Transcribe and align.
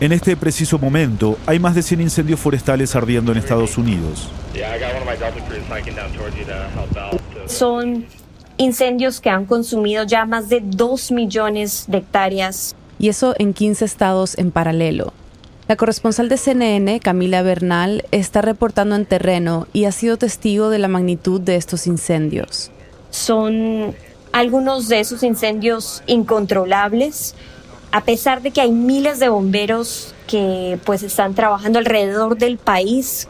En 0.00 0.12
este 0.12 0.36
preciso 0.36 0.78
momento, 0.78 1.36
hay 1.44 1.58
más 1.58 1.74
de 1.74 1.82
100 1.82 2.02
incendios 2.02 2.38
forestales 2.38 2.94
ardiendo 2.94 3.32
en 3.32 3.38
Estados 3.38 3.76
Unidos. 3.76 4.28
Son 7.46 8.06
incendios 8.58 9.20
que 9.20 9.30
han 9.30 9.44
consumido 9.44 10.04
ya 10.04 10.24
más 10.24 10.48
de 10.48 10.60
2 10.64 11.10
millones 11.10 11.86
de 11.88 11.98
hectáreas. 11.98 12.76
Y 13.00 13.08
eso 13.08 13.34
en 13.40 13.52
15 13.52 13.84
estados 13.84 14.38
en 14.38 14.52
paralelo. 14.52 15.12
La 15.66 15.74
corresponsal 15.74 16.28
de 16.28 16.36
CNN, 16.36 17.00
Camila 17.00 17.42
Bernal, 17.42 18.04
está 18.12 18.40
reportando 18.40 18.94
en 18.94 19.04
terreno 19.04 19.66
y 19.72 19.84
ha 19.84 19.92
sido 19.92 20.16
testigo 20.16 20.70
de 20.70 20.78
la 20.78 20.88
magnitud 20.88 21.40
de 21.40 21.56
estos 21.56 21.88
incendios. 21.88 22.70
Son 23.10 23.94
algunos 24.32 24.88
de 24.88 25.00
esos 25.00 25.24
incendios 25.24 26.04
incontrolables 26.06 27.34
a 27.90 28.02
pesar 28.02 28.42
de 28.42 28.50
que 28.50 28.60
hay 28.60 28.72
miles 28.72 29.18
de 29.18 29.28
bomberos 29.28 30.14
que 30.26 30.78
pues 30.84 31.02
están 31.02 31.34
trabajando 31.34 31.78
alrededor 31.78 32.36
del 32.36 32.58
país, 32.58 33.28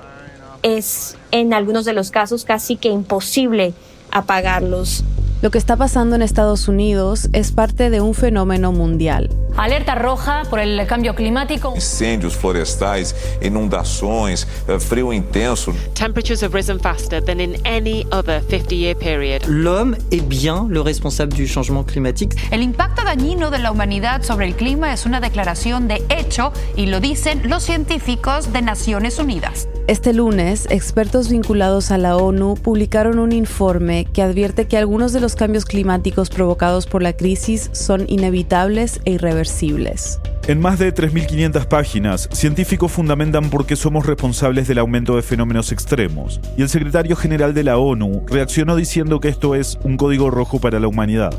es 0.62 1.16
en 1.30 1.54
algunos 1.54 1.84
de 1.84 1.92
los 1.92 2.10
casos 2.10 2.44
casi 2.44 2.76
que 2.76 2.88
imposible 2.88 3.74
apagarlos. 4.10 5.04
Lo 5.40 5.52
que 5.52 5.58
está 5.58 5.76
pasando 5.76 6.16
en 6.16 6.22
Estados 6.22 6.66
Unidos 6.66 7.28
es 7.32 7.52
parte 7.52 7.90
de 7.90 8.00
un 8.00 8.12
fenómeno 8.12 8.72
mundial. 8.72 9.30
Alerta 9.56 9.94
roja 9.94 10.42
por 10.50 10.58
el 10.58 10.84
cambio 10.88 11.14
climático. 11.14 11.72
Incendios 11.76 12.34
florestais, 12.34 13.14
inundações, 13.40 14.48
eh, 14.66 14.80
frío 14.80 15.12
intenso. 15.12 15.72
Temperatures 15.94 16.42
have 16.42 16.54
risen 16.54 16.80
faster 16.80 17.22
than 17.24 17.38
in 17.40 17.54
any 17.64 18.04
other 18.10 18.42
50-year 18.42 18.96
period. 18.96 19.42
L'homme 19.46 19.96
est 20.10 20.26
bien 20.28 20.66
le 20.70 20.80
responsable 20.80 21.32
du 21.36 21.46
changement 21.46 21.84
climatique. 21.84 22.34
El 22.50 22.62
impacto 22.62 23.04
dañino 23.04 23.50
de 23.50 23.60
la 23.60 23.70
humanidad 23.70 24.24
sobre 24.24 24.46
el 24.46 24.56
clima 24.56 24.92
es 24.92 25.06
una 25.06 25.20
declaración 25.20 25.86
de 25.86 26.02
hecho 26.08 26.52
y 26.74 26.86
lo 26.86 26.98
dicen 26.98 27.48
los 27.48 27.62
científicos 27.62 28.52
de 28.52 28.62
Naciones 28.62 29.20
Unidas. 29.20 29.68
Este 29.88 30.12
lunes, 30.12 30.66
expertos 30.68 31.30
vinculados 31.30 31.90
a 31.90 31.96
la 31.96 32.18
ONU 32.18 32.56
publicaron 32.56 33.18
un 33.18 33.32
informe 33.32 34.04
que 34.12 34.20
advierte 34.20 34.66
que 34.66 34.76
algunos 34.76 35.14
de 35.14 35.20
los 35.20 35.34
cambios 35.34 35.64
climáticos 35.64 36.28
provocados 36.28 36.86
por 36.86 37.02
la 37.02 37.14
crisis 37.14 37.70
son 37.72 38.04
inevitables 38.06 39.00
e 39.06 39.12
irreversibles. 39.12 40.20
En 40.46 40.60
más 40.60 40.78
de 40.78 40.94
3.500 40.94 41.68
páginas, 41.68 42.28
científicos 42.32 42.92
fundamentan 42.92 43.48
por 43.48 43.64
qué 43.64 43.76
somos 43.76 44.04
responsables 44.04 44.68
del 44.68 44.76
aumento 44.76 45.16
de 45.16 45.22
fenómenos 45.22 45.72
extremos, 45.72 46.38
y 46.58 46.60
el 46.60 46.68
secretario 46.68 47.16
general 47.16 47.54
de 47.54 47.64
la 47.64 47.78
ONU 47.78 48.26
reaccionó 48.26 48.76
diciendo 48.76 49.20
que 49.20 49.28
esto 49.28 49.54
es 49.54 49.78
un 49.84 49.96
código 49.96 50.30
rojo 50.30 50.60
para 50.60 50.80
la 50.80 50.88
humanidad. 50.88 51.32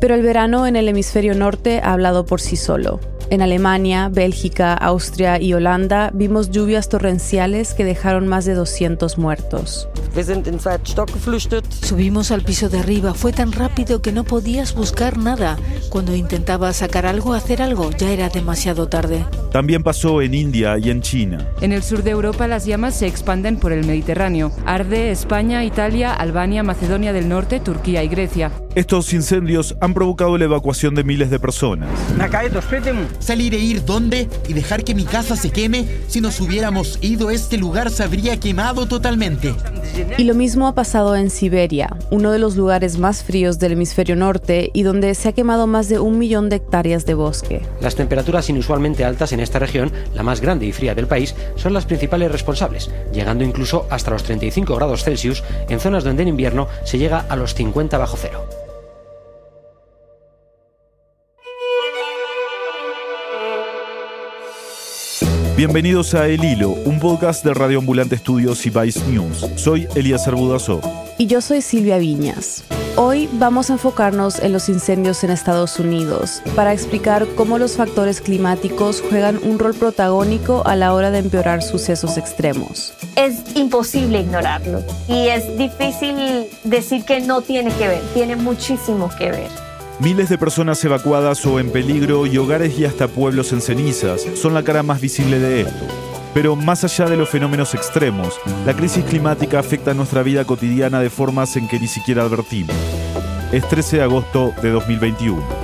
Pero 0.00 0.16
el 0.16 0.22
verano 0.22 0.66
en 0.66 0.74
el 0.74 0.88
hemisferio 0.88 1.36
norte 1.36 1.78
ha 1.78 1.92
hablado 1.92 2.26
por 2.26 2.40
sí 2.40 2.56
solo. 2.56 2.98
En 3.32 3.40
Alemania, 3.40 4.10
Bélgica, 4.10 4.74
Austria 4.74 5.40
y 5.40 5.54
Holanda 5.54 6.10
vimos 6.12 6.50
lluvias 6.50 6.90
torrenciales 6.90 7.72
que 7.72 7.82
dejaron 7.82 8.28
más 8.28 8.44
de 8.44 8.52
200 8.52 9.16
muertos. 9.16 9.88
Subimos 11.80 12.30
al 12.30 12.42
piso 12.42 12.68
de 12.68 12.80
arriba. 12.80 13.14
Fue 13.14 13.32
tan 13.32 13.52
rápido 13.52 14.02
que 14.02 14.12
no 14.12 14.24
podías 14.24 14.74
buscar 14.74 15.16
nada. 15.16 15.56
Cuando 15.88 16.14
intentaba 16.14 16.74
sacar 16.74 17.06
algo, 17.06 17.32
hacer 17.32 17.62
algo, 17.62 17.90
ya 17.92 18.10
era 18.10 18.28
demasiado 18.28 18.90
tarde. 18.90 19.24
También 19.50 19.82
pasó 19.82 20.20
en 20.20 20.34
India 20.34 20.76
y 20.76 20.90
en 20.90 21.00
China. 21.00 21.48
En 21.62 21.72
el 21.72 21.82
sur 21.82 22.02
de 22.02 22.10
Europa 22.10 22.46
las 22.46 22.66
llamas 22.66 22.94
se 22.96 23.06
expanden 23.06 23.56
por 23.56 23.72
el 23.72 23.86
Mediterráneo. 23.86 24.52
Arde 24.66 25.10
España, 25.10 25.64
Italia, 25.64 26.12
Albania, 26.12 26.62
Macedonia 26.62 27.14
del 27.14 27.30
Norte, 27.30 27.60
Turquía 27.60 28.04
y 28.04 28.08
Grecia. 28.08 28.52
Estos 28.74 29.12
incendios 29.12 29.76
han 29.82 29.92
provocado 29.92 30.38
la 30.38 30.46
evacuación 30.46 30.94
de 30.94 31.04
miles 31.04 31.28
de 31.28 31.38
personas. 31.38 31.90
Salir 33.18 33.54
e 33.54 33.58
ir 33.58 33.84
dónde 33.84 34.30
y 34.48 34.54
dejar 34.54 34.82
que 34.82 34.94
mi 34.94 35.04
casa 35.04 35.36
se 35.36 35.50
queme. 35.50 35.86
Si 36.08 36.22
nos 36.22 36.40
hubiéramos 36.40 36.98
ido, 37.02 37.30
este 37.30 37.58
lugar 37.58 37.90
se 37.90 38.02
habría 38.02 38.40
quemado 38.40 38.88
totalmente. 38.88 39.54
Y 40.16 40.24
lo 40.24 40.34
mismo 40.34 40.66
ha 40.66 40.74
pasado 40.74 41.16
en 41.16 41.28
Siberia, 41.28 41.94
uno 42.10 42.30
de 42.30 42.38
los 42.38 42.56
lugares 42.56 42.98
más 42.98 43.22
fríos 43.22 43.58
del 43.58 43.72
hemisferio 43.72 44.16
norte 44.16 44.70
y 44.72 44.84
donde 44.84 45.14
se 45.14 45.28
ha 45.28 45.32
quemado 45.32 45.66
más 45.66 45.90
de 45.90 45.98
un 45.98 46.18
millón 46.18 46.48
de 46.48 46.56
hectáreas 46.56 47.04
de 47.04 47.12
bosque. 47.12 47.60
Las 47.82 47.94
temperaturas 47.94 48.48
inusualmente 48.48 49.04
altas 49.04 49.32
en 49.32 49.40
esta 49.40 49.58
región, 49.58 49.92
la 50.14 50.22
más 50.22 50.40
grande 50.40 50.64
y 50.64 50.72
fría 50.72 50.94
del 50.94 51.06
país, 51.06 51.34
son 51.56 51.74
las 51.74 51.84
principales 51.84 52.32
responsables, 52.32 52.90
llegando 53.12 53.44
incluso 53.44 53.86
hasta 53.90 54.10
los 54.10 54.22
35 54.22 54.74
grados 54.76 55.04
Celsius 55.04 55.44
en 55.68 55.78
zonas 55.78 56.04
donde 56.04 56.22
en 56.22 56.28
invierno 56.28 56.68
se 56.84 56.96
llega 56.96 57.26
a 57.28 57.36
los 57.36 57.54
50 57.54 57.98
bajo 57.98 58.16
cero. 58.16 58.61
Bienvenidos 65.64 66.12
a 66.14 66.26
El 66.26 66.42
Hilo, 66.42 66.70
un 66.70 66.98
podcast 66.98 67.44
de 67.44 67.54
Radio 67.54 67.78
Ambulante 67.78 68.16
Estudios 68.16 68.66
y 68.66 68.70
Vice 68.70 69.00
News. 69.06 69.46
Soy 69.54 69.86
Elías 69.94 70.26
Arbudazó. 70.26 70.80
Y 71.18 71.28
yo 71.28 71.40
soy 71.40 71.62
Silvia 71.62 71.98
Viñas. 71.98 72.64
Hoy 72.96 73.28
vamos 73.34 73.70
a 73.70 73.74
enfocarnos 73.74 74.40
en 74.40 74.52
los 74.52 74.68
incendios 74.68 75.22
en 75.22 75.30
Estados 75.30 75.78
Unidos 75.78 76.42
para 76.56 76.72
explicar 76.72 77.28
cómo 77.36 77.58
los 77.58 77.76
factores 77.76 78.20
climáticos 78.20 79.04
juegan 79.08 79.38
un 79.44 79.60
rol 79.60 79.74
protagónico 79.74 80.66
a 80.66 80.74
la 80.74 80.94
hora 80.94 81.12
de 81.12 81.18
empeorar 81.18 81.62
sucesos 81.62 82.18
extremos. 82.18 82.92
Es 83.14 83.54
imposible 83.54 84.18
ignorarlo 84.18 84.82
y 85.06 85.28
es 85.28 85.56
difícil 85.56 86.48
decir 86.64 87.04
que 87.04 87.20
no 87.20 87.40
tiene 87.40 87.70
que 87.74 87.86
ver, 87.86 88.02
tiene 88.14 88.34
muchísimo 88.34 89.10
que 89.16 89.30
ver. 89.30 89.71
Miles 90.02 90.28
de 90.28 90.36
personas 90.36 90.84
evacuadas 90.84 91.46
o 91.46 91.60
en 91.60 91.70
peligro 91.70 92.26
y 92.26 92.36
hogares 92.36 92.76
y 92.76 92.84
hasta 92.84 93.06
pueblos 93.06 93.52
en 93.52 93.60
cenizas 93.60 94.26
son 94.34 94.52
la 94.52 94.64
cara 94.64 94.82
más 94.82 95.00
visible 95.00 95.38
de 95.38 95.60
esto. 95.60 95.86
Pero 96.34 96.56
más 96.56 96.82
allá 96.82 97.04
de 97.08 97.16
los 97.16 97.28
fenómenos 97.28 97.72
extremos, 97.72 98.40
la 98.66 98.74
crisis 98.74 99.04
climática 99.04 99.60
afecta 99.60 99.94
nuestra 99.94 100.24
vida 100.24 100.44
cotidiana 100.44 100.98
de 100.98 101.08
formas 101.08 101.56
en 101.56 101.68
que 101.68 101.78
ni 101.78 101.86
siquiera 101.86 102.24
advertimos. 102.24 102.74
Es 103.52 103.68
13 103.68 103.98
de 103.98 104.02
agosto 104.02 104.52
de 104.60 104.70
2021. 104.70 105.61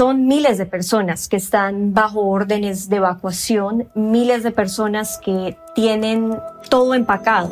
Son 0.00 0.26
miles 0.26 0.56
de 0.56 0.64
personas 0.64 1.28
que 1.28 1.36
están 1.36 1.92
bajo 1.92 2.20
órdenes 2.20 2.88
de 2.88 2.96
evacuación, 2.96 3.86
miles 3.94 4.42
de 4.42 4.50
personas 4.50 5.20
que 5.22 5.58
tienen 5.74 6.38
todo 6.70 6.94
empacado. 6.94 7.50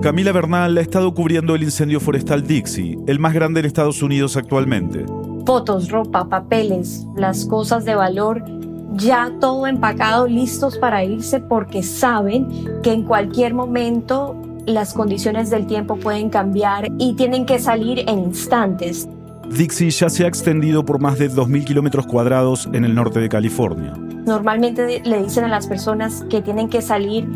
Camila 0.00 0.30
Bernal 0.30 0.78
ha 0.78 0.80
estado 0.80 1.12
cubriendo 1.12 1.56
el 1.56 1.64
incendio 1.64 1.98
forestal 1.98 2.46
Dixie, 2.46 2.96
el 3.08 3.18
más 3.18 3.34
grande 3.34 3.58
en 3.58 3.66
Estados 3.66 4.00
Unidos 4.00 4.36
actualmente. 4.36 5.06
Fotos, 5.44 5.90
ropa, 5.90 6.28
papeles, 6.28 7.04
las 7.16 7.44
cosas 7.46 7.84
de 7.84 7.96
valor, 7.96 8.44
ya 8.92 9.32
todo 9.40 9.66
empacado, 9.66 10.28
listos 10.28 10.78
para 10.78 11.02
irse 11.02 11.40
porque 11.40 11.82
saben 11.82 12.46
que 12.84 12.92
en 12.92 13.02
cualquier 13.02 13.54
momento 13.54 14.40
las 14.66 14.94
condiciones 14.94 15.50
del 15.50 15.66
tiempo 15.66 15.96
pueden 15.96 16.30
cambiar 16.30 16.86
y 16.96 17.14
tienen 17.14 17.44
que 17.44 17.58
salir 17.58 18.08
en 18.08 18.20
instantes. 18.20 19.08
Dixie 19.50 19.90
ya 19.90 20.08
se 20.08 20.24
ha 20.24 20.28
extendido 20.28 20.84
por 20.84 21.00
más 21.00 21.18
de 21.18 21.30
2.000 21.30 21.64
kilómetros 21.64 22.06
cuadrados 22.06 22.68
en 22.72 22.84
el 22.84 22.94
norte 22.94 23.20
de 23.20 23.28
California. 23.28 23.92
Normalmente 24.26 25.02
le 25.04 25.22
dicen 25.22 25.44
a 25.44 25.48
las 25.48 25.66
personas 25.66 26.24
que 26.28 26.42
tienen 26.42 26.68
que 26.68 26.82
salir 26.82 27.28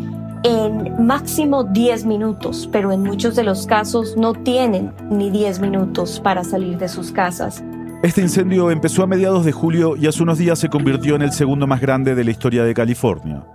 en 0.43 1.05
máximo 1.05 1.63
10 1.63 2.05
minutos, 2.05 2.67
pero 2.71 2.91
en 2.91 3.01
muchos 3.03 3.35
de 3.35 3.43
los 3.43 3.65
casos 3.65 4.17
no 4.17 4.33
tienen 4.33 4.91
ni 5.09 5.29
10 5.29 5.59
minutos 5.59 6.19
para 6.19 6.43
salir 6.43 6.77
de 6.77 6.89
sus 6.89 7.11
casas. 7.11 7.63
Este 8.03 8.21
incendio 8.21 8.71
empezó 8.71 9.03
a 9.03 9.07
mediados 9.07 9.45
de 9.45 9.51
julio 9.51 9.95
y 9.95 10.07
hace 10.07 10.23
unos 10.23 10.39
días 10.39 10.57
se 10.57 10.69
convirtió 10.69 11.15
en 11.15 11.21
el 11.21 11.31
segundo 11.31 11.67
más 11.67 11.79
grande 11.79 12.15
de 12.15 12.23
la 12.23 12.31
historia 12.31 12.63
de 12.63 12.73
California. 12.73 13.45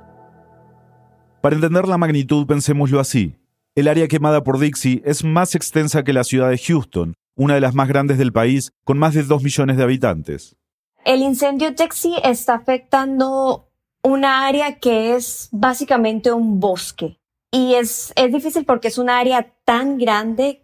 Para 1.41 1.57
entender 1.57 1.89
la 1.89 1.99
magnitud, 1.99 2.47
pensémoslo 2.47 3.01
así. 3.01 3.37
El 3.75 3.89
área 3.89 4.09
quemada 4.09 4.43
por 4.43 4.59
Dixie 4.59 5.03
es 5.05 5.25
más 5.25 5.55
extensa 5.55 6.05
que 6.05 6.13
la 6.13 6.25
ciudad 6.25 6.49
de 6.49 6.59
Houston, 6.59 7.15
una 7.37 7.55
de 7.55 7.61
las 7.61 7.75
más 7.75 7.87
grandes 7.87 8.19
del 8.19 8.33
país, 8.33 8.73
con 8.83 8.99
más 8.99 9.15
de 9.15 9.23
2 9.23 9.43
millones 9.43 9.77
de 9.77 9.83
habitantes. 9.85 10.57
El 11.05 11.21
incendio 11.23 11.71
Dixie 11.71 12.19
está 12.25 12.55
afectando 12.55 13.69
una 14.03 14.47
área 14.47 14.79
que 14.79 15.15
es 15.15 15.49
básicamente 15.53 16.33
un 16.33 16.59
bosque. 16.59 17.21
Y 17.53 17.75
es, 17.75 18.13
es 18.17 18.33
difícil 18.33 18.65
porque 18.65 18.89
es 18.89 18.99
un 18.99 19.11
área 19.11 19.55
tan 19.65 19.99
grande. 19.99 20.63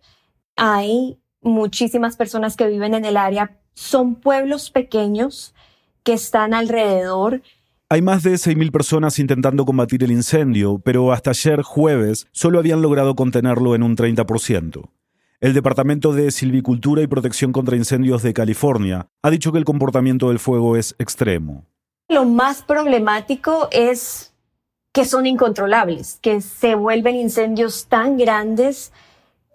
Hay 0.56 1.20
muchísimas 1.40 2.16
personas 2.16 2.56
que 2.56 2.66
viven 2.66 2.94
en 2.94 3.04
el 3.04 3.16
área. 3.16 3.58
Son 3.74 4.16
pueblos 4.16 4.70
pequeños 4.70 5.54
que 6.02 6.14
están 6.14 6.54
alrededor. 6.54 7.42
Hay 7.88 8.02
más 8.02 8.22
de 8.22 8.32
6.000 8.32 8.72
personas 8.72 9.18
intentando 9.18 9.64
combatir 9.64 10.02
el 10.02 10.10
incendio, 10.10 10.80
pero 10.82 11.12
hasta 11.12 11.30
ayer 11.30 11.62
jueves 11.62 12.26
solo 12.32 12.58
habían 12.58 12.82
logrado 12.82 13.14
contenerlo 13.14 13.74
en 13.74 13.82
un 13.82 13.96
30%. 13.96 14.88
El 15.42 15.54
Departamento 15.54 16.12
de 16.12 16.30
Silvicultura 16.30 17.02
y 17.02 17.08
Protección 17.08 17.50
contra 17.50 17.76
Incendios 17.76 18.22
de 18.22 18.32
California 18.32 19.08
ha 19.22 19.30
dicho 19.30 19.50
que 19.50 19.58
el 19.58 19.64
comportamiento 19.64 20.28
del 20.28 20.38
fuego 20.38 20.76
es 20.76 20.94
extremo. 21.00 21.64
Lo 22.08 22.24
más 22.24 22.62
problemático 22.62 23.66
es 23.72 24.34
que 24.92 25.04
son 25.04 25.26
incontrolables, 25.26 26.20
que 26.22 26.40
se 26.42 26.76
vuelven 26.76 27.16
incendios 27.16 27.86
tan 27.86 28.18
grandes 28.18 28.92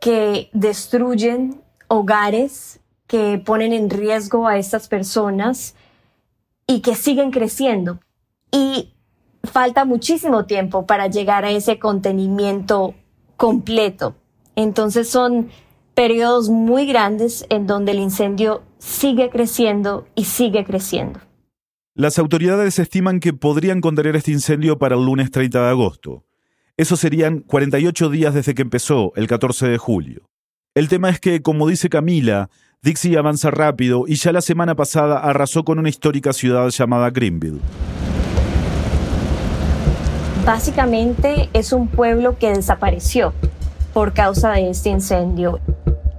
que 0.02 0.50
destruyen 0.52 1.62
hogares, 1.88 2.82
que 3.08 3.38
ponen 3.38 3.72
en 3.72 3.90
riesgo 3.90 4.46
a 4.46 4.58
estas 4.58 4.90
personas 4.90 5.74
y 6.68 6.82
que 6.82 6.96
siguen 6.96 7.32
creciendo. 7.32 8.02
Y 8.52 8.94
falta 9.42 9.86
muchísimo 9.86 10.48
tiempo 10.48 10.86
para 10.86 11.08
llegar 11.08 11.46
a 11.46 11.52
ese 11.52 11.80
contenimiento 11.80 12.94
completo. 13.38 14.16
Entonces 14.58 15.08
son 15.08 15.50
periodos 15.98 16.52
muy 16.52 16.86
grandes 16.86 17.44
en 17.50 17.66
donde 17.66 17.92
el 17.92 17.98
incendio 17.98 18.62
sigue 18.78 19.32
creciendo 19.32 20.08
y 20.14 20.26
sigue 20.26 20.64
creciendo. 20.64 21.20
Las 21.96 22.20
autoridades 22.20 22.78
estiman 22.78 23.20
que 23.20 23.34
podrían 23.34 23.82
contener 23.82 24.16
este 24.16 24.30
incendio 24.32 24.78
para 24.78 24.94
el 24.96 25.04
lunes 25.04 25.32
30 25.32 25.60
de 25.60 25.70
agosto. 25.70 26.24
Eso 26.78 26.98
serían 26.98 27.40
48 27.40 28.12
días 28.12 28.36
desde 28.36 28.54
que 28.54 28.62
empezó, 28.62 29.12
el 29.16 29.26
14 29.26 29.70
de 29.70 29.80
julio. 29.80 30.30
El 30.76 30.88
tema 30.88 31.10
es 31.10 31.20
que, 31.20 31.42
como 31.42 31.68
dice 31.68 31.90
Camila, 31.90 32.52
Dixie 32.84 33.18
avanza 33.18 33.50
rápido 33.50 34.04
y 34.08 34.18
ya 34.18 34.32
la 34.32 34.42
semana 34.42 34.76
pasada 34.76 35.18
arrasó 35.18 35.64
con 35.64 35.80
una 35.80 35.90
histórica 35.90 36.32
ciudad 36.32 36.70
llamada 36.70 37.10
Greenville. 37.10 37.60
Básicamente 40.46 41.50
es 41.54 41.74
un 41.74 41.88
pueblo 41.88 42.38
que 42.38 42.52
desapareció 42.52 43.34
por 43.96 44.14
causa 44.14 44.52
de 44.52 44.70
este 44.70 44.90
incendio. 44.90 45.60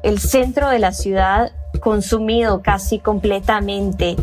El 0.02 0.20
centro 0.20 0.68
de 0.68 0.78
la 0.78 0.92
ciudad 0.92 1.52
consumido 1.80 2.62
casi 2.62 2.98
completamente. 2.98 4.16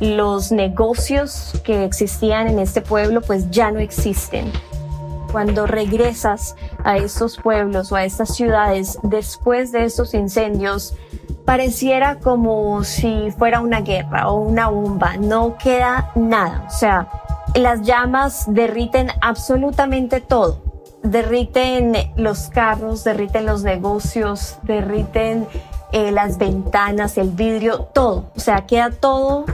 Los 0.00 0.52
negocios 0.52 1.60
que 1.64 1.84
existían 1.84 2.48
en 2.48 2.58
este 2.58 2.80
pueblo 2.80 3.20
pues 3.20 3.50
ya 3.50 3.70
no 3.70 3.80
existen. 3.80 4.50
Cuando 5.32 5.66
regresas 5.66 6.56
a 6.84 6.96
estos 6.96 7.36
pueblos 7.36 7.92
o 7.92 7.96
a 7.96 8.04
estas 8.04 8.34
ciudades 8.34 8.98
después 9.02 9.72
de 9.72 9.84
estos 9.84 10.14
incendios, 10.14 10.94
pareciera 11.44 12.18
como 12.18 12.82
si 12.84 13.30
fuera 13.36 13.60
una 13.60 13.80
guerra 13.80 14.30
o 14.30 14.40
una 14.40 14.68
bomba. 14.68 15.16
No 15.18 15.58
queda 15.58 16.12
nada. 16.14 16.64
O 16.66 16.70
sea, 16.70 17.08
las 17.54 17.82
llamas 17.82 18.44
derriten 18.48 19.08
absolutamente 19.20 20.20
todo. 20.20 20.67
Derriten 21.10 21.94
los 22.16 22.48
carros, 22.48 23.04
derriten 23.04 23.46
los 23.46 23.62
negocios, 23.62 24.58
derriten 24.62 25.46
eh, 25.92 26.12
las 26.12 26.36
ventanas, 26.36 27.16
el 27.16 27.30
vidrio, 27.30 27.88
todo. 27.94 28.30
O 28.36 28.40
sea, 28.40 28.66
queda 28.66 28.90
todo 28.90 29.46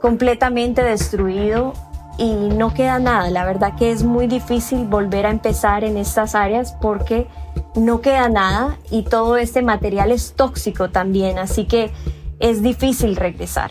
completamente 0.00 0.82
destruido 0.82 1.72
y 2.16 2.32
no 2.34 2.72
queda 2.74 2.98
nada. 2.98 3.28
La 3.30 3.44
verdad 3.44 3.74
que 3.76 3.90
es 3.90 4.04
muy 4.04 4.26
difícil 4.26 4.86
volver 4.86 5.26
a 5.26 5.30
empezar 5.30 5.82
en 5.82 5.96
estas 5.96 6.34
áreas 6.34 6.76
porque 6.80 7.26
no 7.74 8.00
queda 8.00 8.28
nada 8.28 8.78
y 8.90 9.02
todo 9.02 9.36
este 9.36 9.62
material 9.62 10.12
es 10.12 10.34
tóxico 10.34 10.90
también, 10.90 11.38
así 11.38 11.64
que 11.64 11.90
es 12.38 12.62
difícil 12.62 13.16
regresar. 13.16 13.70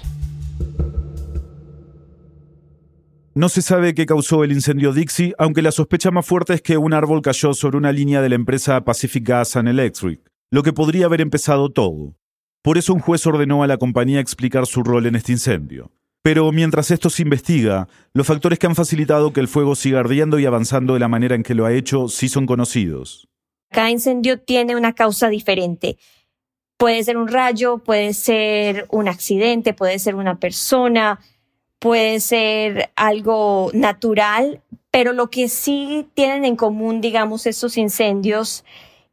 No 3.35 3.47
se 3.47 3.61
sabe 3.61 3.93
qué 3.93 4.07
causó 4.07 4.43
el 4.43 4.51
incendio 4.51 4.91
Dixie, 4.91 5.35
aunque 5.37 5.61
la 5.61 5.71
sospecha 5.71 6.09
más 6.09 6.25
fuerte 6.25 6.55
es 6.55 6.61
que 6.63 6.77
un 6.77 6.93
árbol 6.93 7.21
cayó 7.21 7.53
sobre 7.53 7.77
una 7.77 7.91
línea 7.91 8.21
de 8.21 8.29
la 8.29 8.35
empresa 8.35 8.83
Pacific 8.83 9.27
Gas 9.27 9.55
and 9.55 9.69
Electric, 9.69 10.19
lo 10.49 10.63
que 10.63 10.73
podría 10.73 11.05
haber 11.05 11.21
empezado 11.21 11.69
todo. 11.69 12.15
Por 12.63 12.79
eso 12.79 12.91
un 12.91 12.99
juez 12.99 13.25
ordenó 13.27 13.61
a 13.61 13.67
la 13.67 13.77
compañía 13.77 14.19
explicar 14.19 14.65
su 14.65 14.83
rol 14.83 15.05
en 15.05 15.15
este 15.15 15.31
incendio. 15.31 15.91
Pero 16.23 16.51
mientras 16.51 16.89
esto 16.89 17.09
se 17.11 17.21
investiga, 17.21 17.87
los 18.13 18.25
factores 18.25 18.57
que 18.57 18.65
han 18.65 18.75
facilitado 18.75 19.31
que 19.31 19.39
el 19.39 19.47
fuego 19.47 19.75
siga 19.75 19.99
ardiendo 19.99 20.39
y 20.39 20.45
avanzando 20.45 20.95
de 20.95 20.99
la 20.99 21.07
manera 21.07 21.35
en 21.35 21.43
que 21.43 21.55
lo 21.55 21.65
ha 21.65 21.73
hecho 21.73 22.07
sí 22.07 22.29
son 22.29 22.47
conocidos. 22.47 23.29
Cada 23.69 23.91
incendio 23.91 24.39
tiene 24.39 24.75
una 24.75 24.93
causa 24.93 25.29
diferente. 25.29 25.97
Puede 26.77 27.03
ser 27.03 27.17
un 27.17 27.27
rayo, 27.27 27.77
puede 27.77 28.13
ser 28.13 28.87
un 28.89 29.07
accidente, 29.07 29.73
puede 29.73 29.99
ser 29.99 30.15
una 30.15 30.39
persona, 30.39 31.19
puede 31.79 32.19
ser 32.19 32.91
algo 32.95 33.71
natural, 33.73 34.61
pero 34.91 35.13
lo 35.13 35.29
que 35.29 35.47
sí 35.47 36.07
tienen 36.13 36.45
en 36.45 36.55
común, 36.55 37.01
digamos, 37.01 37.45
estos 37.45 37.77
incendios 37.77 38.65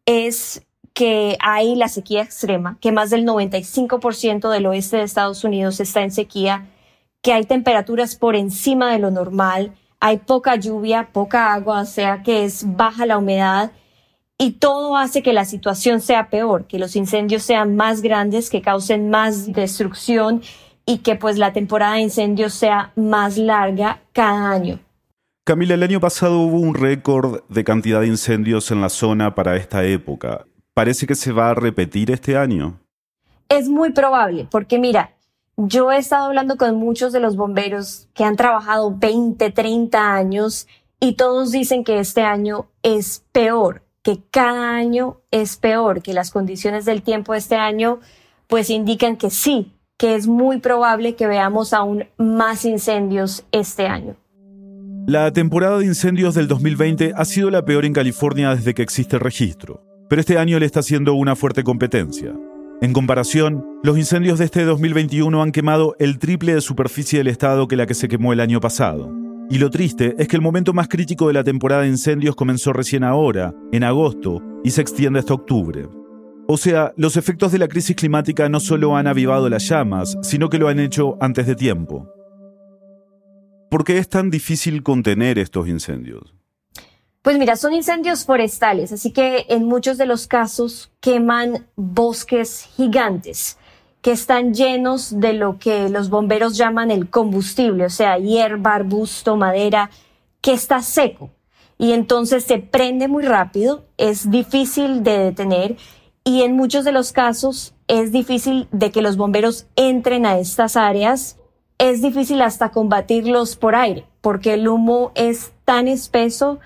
es 0.04 0.66
que 0.92 1.36
hay 1.40 1.74
la 1.74 1.88
sequía 1.88 2.22
extrema, 2.22 2.78
que 2.80 2.90
más 2.90 3.10
del 3.10 3.26
95% 3.26 4.50
del 4.50 4.66
oeste 4.66 4.96
de 4.96 5.02
Estados 5.02 5.44
Unidos 5.44 5.78
está 5.78 6.02
en 6.02 6.10
sequía, 6.10 6.66
que 7.22 7.32
hay 7.32 7.44
temperaturas 7.44 8.16
por 8.16 8.34
encima 8.34 8.90
de 8.92 8.98
lo 8.98 9.10
normal, 9.10 9.74
hay 10.00 10.19
poca 10.19 10.56
lluvia, 10.56 11.10
poca 11.12 11.52
agua, 11.52 11.82
o 11.82 11.86
sea 11.86 12.22
que 12.22 12.44
es 12.44 12.64
baja 12.76 13.06
la 13.06 13.19
humedad 13.19 13.72
y 14.38 14.52
todo 14.52 14.96
hace 14.96 15.22
que 15.22 15.32
la 15.32 15.44
situación 15.44 16.00
sea 16.00 16.28
peor, 16.30 16.66
que 16.66 16.78
los 16.78 16.96
incendios 16.96 17.42
sean 17.42 17.76
más 17.76 18.02
grandes, 18.02 18.50
que 18.50 18.62
causen 18.62 19.10
más 19.10 19.52
destrucción 19.52 20.42
y 20.86 20.98
que 20.98 21.16
pues 21.16 21.36
la 21.36 21.52
temporada 21.52 21.94
de 21.94 22.02
incendios 22.02 22.54
sea 22.54 22.92
más 22.94 23.36
larga 23.36 24.00
cada 24.12 24.50
año. 24.50 24.78
Camila, 25.44 25.74
el 25.74 25.82
año 25.82 26.00
pasado 26.00 26.40
hubo 26.40 26.58
un 26.58 26.74
récord 26.74 27.42
de 27.48 27.64
cantidad 27.64 28.00
de 28.00 28.06
incendios 28.06 28.70
en 28.70 28.80
la 28.80 28.88
zona 28.88 29.34
para 29.34 29.56
esta 29.56 29.84
época. 29.84 30.46
¿Parece 30.74 31.06
que 31.06 31.14
se 31.14 31.32
va 31.32 31.50
a 31.50 31.54
repetir 31.54 32.10
este 32.10 32.36
año? 32.36 32.80
Es 33.48 33.68
muy 33.68 33.92
probable, 33.92 34.48
porque 34.50 34.78
mira, 34.78 35.16
yo 35.56 35.90
he 35.90 35.98
estado 35.98 36.26
hablando 36.26 36.56
con 36.56 36.76
muchos 36.76 37.12
de 37.12 37.20
los 37.20 37.36
bomberos 37.36 38.08
que 38.12 38.24
han 38.24 38.36
trabajado 38.36 38.94
20, 38.96 39.50
30 39.50 40.14
años 40.14 40.66
y 41.00 41.14
todos 41.14 41.52
dicen 41.52 41.84
que 41.84 42.00
este 42.00 42.22
año 42.22 42.68
es 42.82 43.24
peor, 43.32 43.82
que 44.02 44.22
cada 44.30 44.70
año 44.74 45.20
es 45.30 45.56
peor, 45.56 46.02
que 46.02 46.12
las 46.12 46.30
condiciones 46.30 46.84
del 46.84 47.02
tiempo 47.02 47.32
de 47.32 47.38
este 47.38 47.56
año 47.56 48.00
pues 48.48 48.68
indican 48.68 49.16
que 49.16 49.30
sí, 49.30 49.75
que 49.98 50.14
es 50.14 50.26
muy 50.26 50.58
probable 50.58 51.14
que 51.14 51.26
veamos 51.26 51.72
aún 51.72 52.04
más 52.19 52.64
incendios 52.64 53.46
este 53.52 53.87
año. 53.87 54.16
La 55.06 55.32
temporada 55.32 55.78
de 55.78 55.87
incendios 55.87 56.34
del 56.34 56.48
2020 56.48 57.12
ha 57.14 57.25
sido 57.25 57.50
la 57.50 57.64
peor 57.64 57.84
en 57.84 57.93
California 57.93 58.54
desde 58.54 58.75
que 58.75 58.82
existe 58.82 59.19
registro, 59.19 59.82
pero 60.08 60.20
este 60.20 60.37
año 60.37 60.58
le 60.58 60.66
está 60.66 60.81
haciendo 60.81 61.14
una 61.14 61.37
fuerte 61.37 61.62
competencia. 61.62 62.34
En 62.82 62.93
comparación, 62.93 63.64
los 63.82 63.96
incendios 63.96 64.38
de 64.38 64.44
este 64.44 64.64
2021 64.64 65.43
han 65.43 65.52
quemado 65.52 65.96
el 65.98 66.19
triple 66.19 66.54
de 66.54 66.60
superficie 66.60 67.20
del 67.20 67.28
estado 67.28 67.69
que 67.69 67.76
la 67.76 67.87
que 67.87 67.94
se 67.94 68.08
quemó 68.08 68.32
el 68.34 68.40
año 68.40 68.60
pasado. 68.60 69.10
Y 69.48 69.58
lo 69.58 69.70
triste 69.70 70.15
es 70.19 70.29
que 70.29 70.36
el 70.36 70.43
momento 70.43 70.72
más 70.74 70.88
crítico 70.88 71.29
de 71.29 71.34
la 71.34 71.44
temporada 71.44 71.82
de 71.82 71.88
incendios 71.88 72.34
comenzó 72.34 72.72
recién 72.72 73.05
ahora, 73.05 73.55
en 73.72 73.84
agosto, 73.84 74.43
y 74.65 74.72
se 74.72 74.82
extiende 74.82 75.20
hasta 75.20 75.34
octubre. 75.34 75.88
O 76.48 76.56
sea, 76.56 76.93
los 76.96 77.17
efectos 77.17 77.50
de 77.50 77.58
la 77.58 77.67
crisis 77.67 77.96
climática 77.96 78.48
no 78.48 78.60
solo 78.60 78.96
han 78.96 79.08
avivado 79.08 79.48
las 79.48 79.69
llamas, 79.69 80.17
sino 80.22 80.48
que 80.48 80.58
lo 80.58 80.69
han 80.69 80.79
hecho 80.79 81.17
antes 81.20 81.46
de 81.46 81.56
tiempo. 81.56 82.08
¿Por 83.69 83.82
qué 83.82 83.98
es 83.98 84.08
tan 84.08 84.31
difícil 84.31 84.84
contener 84.84 85.41
estos 85.41 85.67
incendios? 85.67 86.32
Pues 87.22 87.36
mira, 87.36 87.56
son 87.56 87.74
incendios 87.74 88.24
forestales, 88.24 88.93
así 88.93 89.12
que 89.12 89.46
en 89.48 89.65
muchos 89.65 89.98
de 89.98 90.06
los 90.06 90.29
casos 90.29 90.93
queman 91.00 91.67
bosques 91.74 92.69
gigantes 92.76 93.58
que 94.00 94.12
están 94.12 94.55
llenos 94.55 95.19
de 95.19 95.32
lo 95.32 95.58
que 95.58 95.88
los 95.88 96.10
bomberos 96.10 96.56
llaman 96.56 96.93
el 96.93 97.10
combustible, 97.10 97.86
o 97.86 97.91
sea, 97.91 98.19
hierba, 98.19 98.76
arbusto, 98.76 99.36
madera, 99.36 99.91
que 100.41 100.53
está 100.53 100.81
seco. 100.81 101.31
Y 101.76 101.91
entonces 101.91 102.44
se 102.44 102.58
prende 102.58 103.08
muy 103.08 103.24
rápido, 103.24 103.84
es 103.96 104.31
difícil 104.31 105.03
de 105.03 105.19
detener 105.19 105.76
y 106.26 106.42
en 106.42 106.56
muchos 106.56 106.84
de 106.84 106.90
los 106.90 107.12
casos 107.12 107.72
es 107.86 108.10
difícil 108.10 108.66
de 108.72 108.90
que 108.90 109.00
los 109.00 109.16
bomberos 109.16 109.68
entren 109.76 110.26
a 110.26 110.38
estas 110.40 110.76
áreas. 110.76 111.38
Es 111.78 112.02
difícil 112.02 112.42
hasta 112.42 112.72
combatirlos 112.72 113.54
por 113.54 113.76
aire, 113.76 114.06
porque 114.22 114.54
el 114.54 114.66
humo 114.66 115.12
es 115.14 115.52
tan 115.64 115.86
espeso 115.86 116.58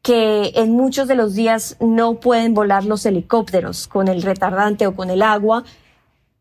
que 0.00 0.52
en 0.54 0.72
muchos 0.72 1.08
de 1.08 1.14
los 1.14 1.34
días 1.34 1.76
no 1.78 2.20
pueden 2.20 2.54
volar 2.54 2.86
los 2.86 3.04
helicópteros 3.04 3.86
con 3.86 4.08
el 4.08 4.22
retardante 4.22 4.86
o 4.86 4.96
con 4.96 5.10
el 5.10 5.20
agua 5.20 5.64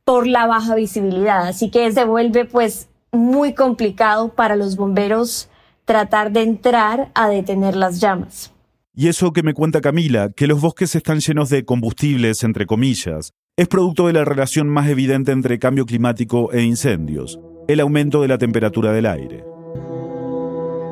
por 0.05 0.25
la 0.25 0.47
baja 0.47 0.75
visibilidad. 0.75 1.45
Así 1.45 1.69
que 1.69 1.91
se 1.91 2.05
vuelve 2.05 2.45
pues 2.45 2.87
muy 3.11 3.53
complicado 3.53 4.29
para 4.29 4.55
los 4.55 4.77
bomberos 4.77 5.49
tratar 5.83 6.31
de 6.31 6.43
entrar 6.43 7.11
a 7.15 7.27
detener 7.27 7.75
las 7.75 7.99
llamas. 7.99 8.54
Y 8.97 9.09
eso 9.09 9.33
que 9.33 9.43
me 9.43 9.53
cuenta 9.53 9.81
Camila, 9.81 10.29
que 10.31 10.47
los 10.47 10.61
bosques 10.61 10.95
están 10.95 11.19
llenos 11.19 11.49
de 11.49 11.65
combustibles, 11.65 12.45
entre 12.45 12.65
comillas, 12.65 13.33
es 13.57 13.67
producto 13.67 14.07
de 14.07 14.13
la 14.13 14.23
relación 14.23 14.69
más 14.69 14.87
evidente 14.87 15.33
entre 15.33 15.59
cambio 15.59 15.85
climático 15.85 16.53
e 16.53 16.61
incendios, 16.61 17.37
el 17.67 17.81
aumento 17.81 18.21
de 18.21 18.29
la 18.29 18.37
temperatura 18.37 18.93
del 18.93 19.05
aire. 19.05 19.43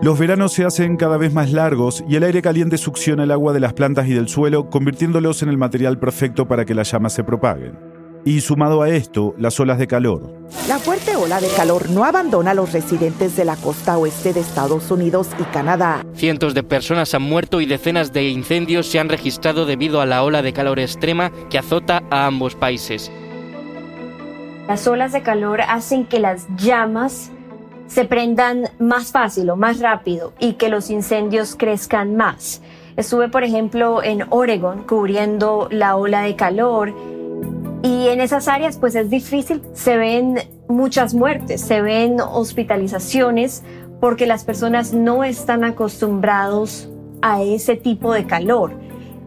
Los 0.02 0.20
veranos 0.20 0.52
se 0.52 0.66
hacen 0.66 0.98
cada 0.98 1.16
vez 1.16 1.34
más 1.34 1.54
largos 1.54 2.04
y 2.06 2.18
el 2.18 2.24
aire 2.24 2.42
caliente 2.42 2.78
succiona 2.78 3.24
el 3.24 3.32
agua 3.32 3.54
de 3.54 3.62
las 3.62 3.72
plantas 3.72 4.06
y 4.10 4.14
del 4.14 4.28
suelo, 4.28 4.70
convirtiéndolos 4.70 5.42
en 5.42 5.48
el 5.48 5.58
material 5.58 5.98
perfecto 5.98 6.46
para 6.46 6.66
que 6.66 6.76
las 6.76 6.92
llamas 6.92 7.14
se 7.14 7.24
propaguen. 7.24 7.93
Y 8.26 8.40
sumado 8.40 8.82
a 8.82 8.90
esto, 8.90 9.36
las 9.38 9.60
olas 9.60 9.78
de 9.78 9.88
calor. 9.88 10.32
La 10.70 10.80
fuerte 10.80 11.18
ola 11.18 11.42
de 11.42 11.50
calor 11.50 11.90
no 11.90 12.06
abandona 12.06 12.52
a 12.52 12.54
los 12.54 12.72
residentes 12.72 13.36
de 13.36 13.44
la 13.44 13.58
costa 13.58 13.98
oeste 13.98 14.32
de 14.32 14.40
Estados 14.40 14.92
Unidos 14.92 15.28
y 15.40 15.44
Canadá. 15.44 16.06
Cientos 16.14 16.54
de 16.54 16.64
personas 16.64 17.14
han 17.14 17.24
muerto 17.24 17.60
y 17.60 17.66
decenas 17.66 18.14
de 18.14 18.30
incendios 18.30 18.88
se 18.88 19.00
han 19.00 19.10
registrado 19.10 19.66
debido 19.66 20.00
a 20.00 20.06
la 20.06 20.24
ola 20.24 20.42
de 20.42 20.54
calor 20.54 20.80
extrema 20.80 21.34
que 21.50 21.58
azota 21.58 22.04
a 22.10 22.26
ambos 22.26 22.56
países. 22.56 23.12
Las 24.70 24.88
olas 24.88 25.12
de 25.12 25.22
calor 25.22 25.60
hacen 25.60 26.06
que 26.06 26.20
las 26.20 26.48
llamas 26.56 27.30
se 27.88 28.06
prendan 28.06 28.70
más 28.80 29.12
fácil 29.12 29.50
o 29.50 29.58
más 29.58 29.80
rápido 29.80 30.32
y 30.40 30.54
que 30.54 30.70
los 30.70 30.90
incendios 30.90 31.56
crezcan 31.58 32.16
más. 32.16 32.62
Estuve, 32.96 33.28
por 33.28 33.44
ejemplo, 33.44 34.02
en 34.02 34.24
Oregon 34.30 34.84
cubriendo 34.84 35.68
la 35.72 35.98
ola 35.98 36.22
de 36.22 36.36
calor 36.38 36.94
y 37.84 38.08
en 38.08 38.22
esas 38.22 38.48
áreas 38.48 38.78
pues 38.78 38.96
es 38.96 39.10
difícil, 39.10 39.62
se 39.74 39.98
ven 39.98 40.40
muchas 40.70 41.14
muertes, 41.14 41.60
se 41.62 41.82
ven 41.82 42.22
hospitalizaciones 42.22 43.62
porque 44.00 44.26
las 44.26 44.46
personas 44.46 44.94
no 44.94 45.26
están 45.26 45.66
acostumbrados 45.66 46.90
a 47.22 47.42
ese 47.44 47.76
tipo 47.76 48.14
de 48.14 48.26
calor. 48.26 48.72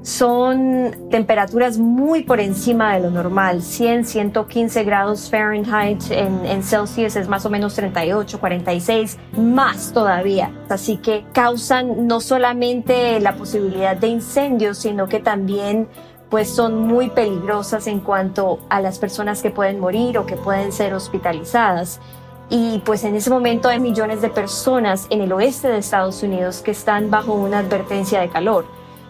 Son 0.00 1.08
temperaturas 1.10 1.78
muy 1.78 2.22
por 2.22 2.40
encima 2.40 2.94
de 2.94 3.00
lo 3.00 3.10
normal, 3.10 3.60
100, 3.60 4.06
115 4.06 4.84
grados 4.84 5.28
Fahrenheit, 5.28 6.00
en, 6.10 6.46
en 6.46 6.62
Celsius 6.62 7.16
es 7.16 7.28
más 7.28 7.44
o 7.44 7.50
menos 7.50 7.74
38, 7.74 8.38
46, 8.38 9.18
más 9.36 9.92
todavía. 9.92 10.50
Así 10.70 10.96
que 10.96 11.24
causan 11.32 12.06
no 12.06 12.20
solamente 12.20 13.20
la 13.20 13.34
posibilidad 13.34 13.96
de 13.96 14.06
incendios, 14.06 14.78
sino 14.78 15.08
que 15.08 15.18
también 15.18 15.88
pues 16.30 16.48
son 16.48 16.86
muy 16.86 17.10
peligrosas 17.10 17.86
en 17.86 18.00
cuanto 18.00 18.58
a 18.68 18.80
las 18.80 18.98
personas 18.98 19.42
que 19.42 19.50
pueden 19.50 19.78
morir 19.78 20.18
o 20.18 20.26
que 20.26 20.36
pueden 20.36 20.72
ser 20.72 20.94
hospitalizadas. 20.94 22.00
Y 22.48 22.80
pues 22.84 23.04
en 23.04 23.14
ese 23.14 23.30
momento 23.30 23.68
hay 23.68 23.80
millones 23.80 24.22
de 24.22 24.30
personas 24.30 25.06
en 25.10 25.20
el 25.20 25.32
oeste 25.32 25.68
de 25.68 25.78
Estados 25.78 26.22
Unidos 26.22 26.62
que 26.62 26.70
están 26.70 27.10
bajo 27.10 27.34
una 27.34 27.60
advertencia 27.60 28.20
de 28.20 28.28
calor. 28.28 28.66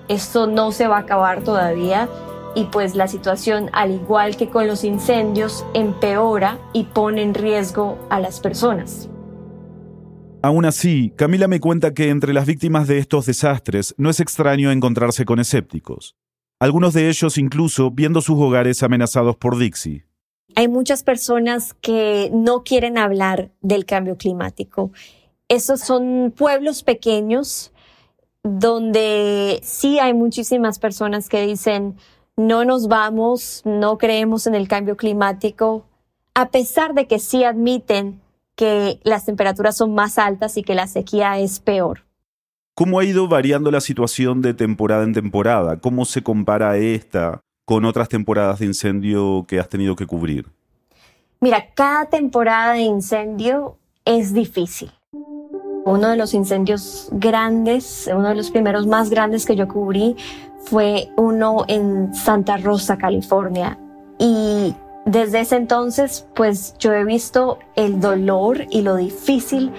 Esto 0.09 0.47
no 0.47 0.73
se 0.73 0.87
va 0.87 0.99
a 0.99 1.01
acabar 1.01 1.43
todavía 1.43 2.09
y 2.55 2.65
pues 2.65 2.95
la 2.95 3.09
situación, 3.09 3.69
al 3.73 3.91
igual 3.91 4.37
que 4.37 4.49
con 4.49 4.67
los 4.67 4.85
incendios, 4.85 5.67
empeora 5.75 6.59
y 6.73 6.85
pone 6.85 7.23
en 7.23 7.35
riesgo 7.35 7.99
a 8.09 8.21
las 8.21 8.41
personas. 8.41 9.11
Aún 10.43 10.65
así, 10.65 11.13
Camila 11.17 11.49
me 11.49 11.61
cuenta 11.61 11.93
que 11.93 12.09
entre 12.09 12.33
las 12.33 12.47
víctimas 12.47 12.87
de 12.89 12.99
estos 12.99 13.27
desastres 13.27 13.95
no 13.99 14.09
es 14.11 14.21
extraño 14.21 14.71
encontrarse 14.71 15.25
con 15.25 15.41
escépticos 15.41 16.15
algunos 16.59 16.95
de 16.95 17.09
ellos 17.09 17.39
incluso 17.39 17.91
viendo 17.91 18.21
sus 18.21 18.39
hogares 18.39 18.83
amenazados 18.83 19.37
por 19.37 19.59
Dixie. 19.59 20.05
Hay 20.55 20.69
muchas 20.69 21.03
personas 21.03 21.75
que 21.75 22.31
no 22.33 22.63
quieren 22.63 22.97
hablar 22.97 23.51
del 23.61 23.85
cambio 23.85 24.17
climático. 24.17 24.91
Esos 25.49 25.81
son 25.81 26.33
pueblos 26.35 26.83
pequeños 26.83 27.73
donde 28.43 29.61
sí 29.63 29.99
hay 29.99 30.15
muchísimas 30.15 30.79
personas 30.79 31.29
que 31.29 31.47
dicen, 31.47 31.97
no 32.37 32.65
nos 32.65 32.89
vamos, 32.89 33.63
no 33.65 33.99
creemos 33.99 34.47
en 34.47 34.55
el 34.55 34.69
cambio 34.69 34.97
climático, 34.97 35.85
a 36.35 36.51
pesar 36.51 36.95
de 36.95 37.07
que 37.07 37.19
sí 37.19 37.45
admiten 37.45 38.21
que 38.55 39.01
las 39.05 39.27
temperaturas 39.27 39.77
son 39.77 39.95
más 39.95 40.19
altas 40.19 40.57
y 40.57 40.63
que 40.63 40.75
la 40.75 40.87
sequía 40.87 41.39
es 41.39 41.61
peor. 41.61 42.06
¿Cómo 42.78 42.99
ha 42.99 43.04
ido 43.06 43.26
variando 43.26 43.71
la 43.71 43.80
situación 43.80 44.42
de 44.42 44.52
temporada 44.52 45.02
en 45.02 45.14
temporada? 45.14 45.78
¿Cómo 45.78 46.04
se 46.04 46.23
compara 46.23 46.76
esta 46.76 47.40
con 47.64 47.87
otras 47.87 48.11
temporadas 48.11 48.59
de 48.59 48.66
incendio 48.66 49.47
que 49.49 49.59
has 49.59 49.71
tenido 49.71 49.97
que 49.97 50.06
cubrir? 50.06 50.45
Mira, 51.40 51.71
cada 51.75 52.04
temporada 52.04 52.75
de 52.75 52.83
incendio 52.83 53.78
es 54.04 54.35
difícil. 54.35 54.92
Uno 55.87 56.11
de 56.11 56.16
los 56.18 56.35
incendios 56.35 57.09
grandes, 57.12 58.11
uno 58.14 58.28
de 58.28 58.35
los 58.35 58.50
primeros 58.50 58.87
más 58.87 59.09
grandes 59.09 59.47
que 59.47 59.56
yo 59.56 59.66
cubrí, 59.68 60.14
fue 60.66 61.09
uno 61.16 61.64
en 61.68 62.12
Santa 62.14 62.59
Rosa, 62.59 62.99
California. 62.99 63.78
Y 64.18 64.75
desde 65.06 65.40
ese 65.40 65.56
entonces, 65.56 66.26
pues 66.35 66.75
yo 66.78 66.92
he 66.92 67.06
visto 67.06 67.59
el 67.75 68.00
dolor 68.00 68.66
y 68.68 68.83
lo 68.83 68.97
difícil 68.97 69.73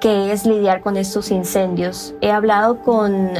que 0.00 0.32
es 0.32 0.46
lidiar 0.46 0.80
con 0.80 0.96
estos 0.96 1.30
incendios. 1.30 2.14
He 2.22 2.30
hablado 2.32 2.80
con 2.80 3.32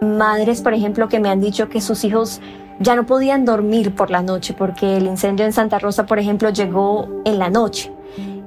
madres, 0.00 0.60
por 0.60 0.74
ejemplo, 0.74 1.08
que 1.08 1.18
me 1.18 1.30
han 1.30 1.40
dicho 1.40 1.68
que 1.68 1.80
sus 1.80 2.04
hijos 2.04 2.40
ya 2.78 2.94
no 2.94 3.06
podían 3.06 3.44
dormir 3.44 3.94
por 3.94 4.10
la 4.10 4.22
noche 4.22 4.54
porque 4.56 4.98
el 4.98 5.06
incendio 5.06 5.46
en 5.46 5.52
Santa 5.52 5.78
Rosa, 5.78 6.04
por 6.06 6.18
ejemplo, 6.18 6.50
llegó 6.50 7.08
en 7.24 7.38
la 7.38 7.48
noche. 7.48 7.92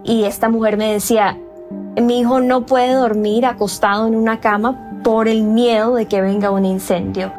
Y 0.04 0.24
esta 0.24 0.50
mujer 0.50 0.78
me 0.78 0.94
decía, 0.94 1.38
mi 2.00 2.20
hijo 2.20 2.40
no 2.40 2.66
puede 2.66 2.94
dormir 2.94 3.46
acostado 3.46 4.08
en 4.08 4.16
una 4.16 4.40
cama 4.40 5.02
por 5.04 5.28
el 5.28 5.44
miedo 5.44 5.96
de 5.96 6.06
que 6.06 6.22
venga 6.22 6.52
un 6.52 6.66
incendio. 6.66 7.34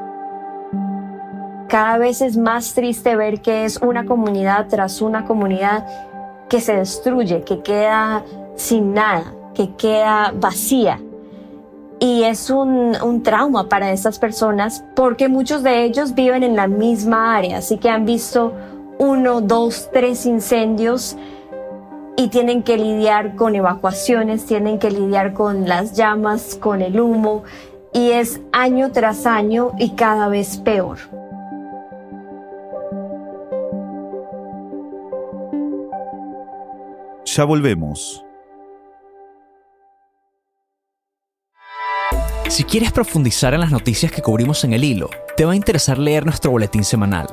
Cada 1.68 1.98
vez 1.98 2.20
es 2.20 2.36
más 2.36 2.74
triste 2.74 3.16
ver 3.16 3.42
que 3.42 3.64
es 3.64 3.78
una 3.82 4.06
comunidad 4.06 4.66
tras 4.68 5.00
una 5.00 5.24
comunidad 5.24 5.86
que 6.48 6.60
se 6.60 6.74
destruye, 6.74 7.42
que 7.42 7.60
queda 7.60 8.24
sin 8.56 8.94
nada 8.94 9.32
que 9.56 9.74
queda 9.74 10.32
vacía. 10.36 11.00
Y 11.98 12.24
es 12.24 12.50
un, 12.50 12.94
un, 13.02 13.22
trauma 13.22 13.70
para 13.70 13.90
esas 13.90 14.18
personas 14.18 14.84
porque 14.94 15.28
muchos 15.28 15.62
de 15.62 15.84
ellos 15.84 16.14
viven 16.14 16.42
en 16.42 16.54
la 16.54 16.68
misma 16.68 17.34
área, 17.34 17.58
así 17.58 17.78
que 17.78 17.88
han 17.88 18.04
visto 18.04 18.52
uno, 18.98 19.40
dos, 19.40 19.88
tres 19.92 20.26
incendios 20.26 21.16
y 22.16 22.28
tienen 22.28 22.62
que 22.62 22.76
lidiar 22.76 23.34
con 23.34 23.54
evacuaciones, 23.54 24.44
tienen 24.44 24.78
que 24.78 24.90
lidiar 24.90 25.32
con 25.32 25.66
las 25.66 25.94
llamas, 25.94 26.58
con 26.60 26.82
el 26.82 27.00
humo, 27.00 27.44
y 27.94 28.10
es 28.10 28.40
año 28.52 28.92
tras 28.92 29.24
año 29.24 29.72
y 29.78 29.90
cada 29.90 30.28
vez 30.28 30.58
peor. 30.58 30.98
Ya 37.24 37.44
volvemos. 37.44 38.25
Si 42.48 42.64
quieres 42.64 42.92
profundizar 42.92 43.54
en 43.54 43.60
las 43.60 43.72
noticias 43.72 44.12
que 44.12 44.22
cubrimos 44.22 44.62
en 44.64 44.72
el 44.72 44.84
hilo, 44.84 45.10
te 45.36 45.44
va 45.44 45.52
a 45.52 45.56
interesar 45.56 45.98
leer 45.98 46.24
nuestro 46.24 46.52
boletín 46.52 46.84
semanal. 46.84 47.26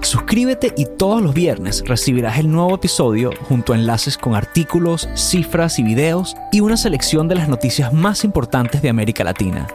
Suscríbete 0.00 0.72
y 0.76 0.86
todos 0.96 1.20
los 1.20 1.34
viernes 1.34 1.82
recibirás 1.86 2.38
el 2.38 2.50
nuevo 2.50 2.76
episodio 2.76 3.32
junto 3.48 3.72
a 3.72 3.76
enlaces 3.76 4.16
con 4.16 4.34
artículos, 4.34 5.08
cifras 5.14 5.78
y 5.78 5.82
videos 5.82 6.36
y 6.52 6.60
una 6.60 6.76
selección 6.76 7.28
de 7.28 7.34
las 7.34 7.48
noticias 7.48 7.92
más 7.92 8.24
importantes 8.24 8.80
de 8.80 8.88
América 8.88 9.24
Latina. 9.24 9.66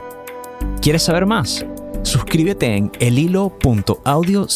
¿Quieres 0.81 1.03
saber 1.03 1.25
más? 1.25 1.65
Suscríbete 2.03 2.75
en 2.75 2.91
elhilo.audio 2.99 4.47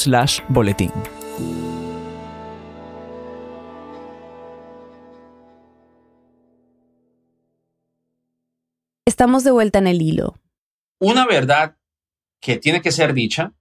Estamos 9.10 9.44
de 9.44 9.50
vuelta 9.50 9.80
en 9.80 9.88
el 9.88 10.04
hilo. 10.04 10.36
Una 11.00 11.26
verdad 11.26 11.76
que 12.40 12.58
tiene 12.58 12.80
que 12.80 12.92
ser 12.92 13.16
dicha 13.16 13.54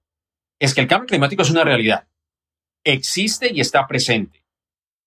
es 0.59 0.75
que 0.75 0.81
el 0.81 0.87
cambio 0.87 1.07
climático 1.07 1.41
es 1.41 1.49
una 1.49 1.63
realidad. 1.63 2.07
Existe 2.83 3.51
y 3.51 3.59
está 3.59 3.87
presente. 3.87 4.45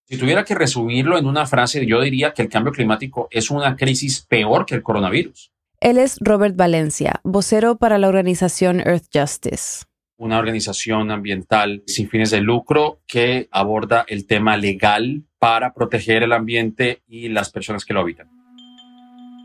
Si 0.03 0.17
tuviera 0.17 0.43
que 0.43 0.53
resumirlo 0.53 1.17
en 1.17 1.27
una 1.27 1.45
frase, 1.45 1.85
yo 1.85 2.01
diría 2.01 2.33
que 2.33 2.41
el 2.41 2.49
cambio 2.49 2.73
climático 2.73 3.29
es 3.31 3.51
una 3.51 3.77
crisis 3.77 4.19
peor 4.19 4.65
que 4.65 4.75
el 4.75 4.83
coronavirus. 4.83 5.49
Él 5.79 5.97
es 5.97 6.17
Robert 6.19 6.57
Valencia, 6.57 7.21
vocero 7.23 7.77
para 7.77 7.97
la 7.97 8.09
organización 8.09 8.81
Earth 8.81 9.05
Justice. 9.13 9.85
Una 10.17 10.39
organización 10.39 11.09
ambiental 11.09 11.83
sin 11.87 12.09
fines 12.09 12.31
de 12.31 12.41
lucro 12.41 12.99
que 13.07 13.47
aborda 13.49 14.03
el 14.09 14.27
tema 14.27 14.57
legal 14.57 15.23
para 15.39 15.73
proteger 15.73 16.21
el 16.21 16.33
ambiente 16.33 17.01
y 17.07 17.29
las 17.29 17.49
personas 17.49 17.85
que 17.85 17.93
lo 17.93 18.01
habitan. 18.01 18.32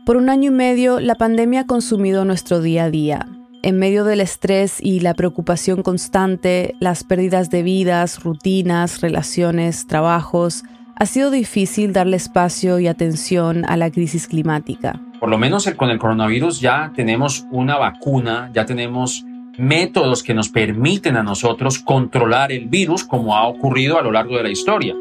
Por 0.09 0.17
un 0.17 0.31
año 0.31 0.49
y 0.49 0.55
medio, 0.55 0.99
la 0.99 1.13
pandemia 1.13 1.59
ha 1.59 1.65
consumido 1.67 2.25
nuestro 2.25 2.61
día 2.61 2.85
a 2.85 2.89
día. 2.89 3.27
En 3.61 3.77
medio 3.77 4.03
del 4.05 4.21
estrés 4.21 4.81
y 4.81 5.01
la 5.01 5.13
preocupación 5.13 5.83
constante, 5.83 6.73
las 6.79 7.03
pérdidas 7.03 7.51
de 7.51 7.61
vidas, 7.61 8.23
rutinas, 8.23 9.01
relaciones, 9.01 9.85
trabajos, 9.85 10.63
ha 10.95 11.05
sido 11.05 11.29
difícil 11.29 11.93
darle 11.93 12.17
espacio 12.17 12.79
y 12.79 12.87
atención 12.87 13.65
a 13.65 13.77
la 13.77 13.91
crisis 13.91 14.25
climática. 14.25 14.99
Por 15.19 15.29
lo 15.29 15.37
menos 15.37 15.69
con 15.77 15.91
el 15.91 15.99
coronavirus 15.99 16.59
ya 16.59 16.91
tenemos 16.95 17.45
una 17.51 17.77
vacuna, 17.77 18.49
ya 18.51 18.65
tenemos 18.65 19.23
métodos 19.59 20.23
que 20.23 20.33
nos 20.33 20.49
permiten 20.49 21.17
a 21.17 21.23
nosotros 21.23 21.77
controlar 21.77 22.51
el 22.51 22.67
virus 22.67 23.03
como 23.03 23.35
ha 23.35 23.47
ocurrido 23.47 23.99
a 23.99 24.01
lo 24.01 24.11
largo 24.11 24.37
de 24.37 24.41
la 24.41 24.49
historia. 24.49 24.95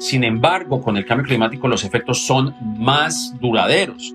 Sin 0.00 0.24
embargo, 0.24 0.80
con 0.80 0.96
el 0.96 1.06
cambio 1.06 1.28
climático 1.28 1.68
los 1.68 1.84
efectos 1.84 2.26
son 2.26 2.52
más 2.80 3.36
duraderos 3.40 4.12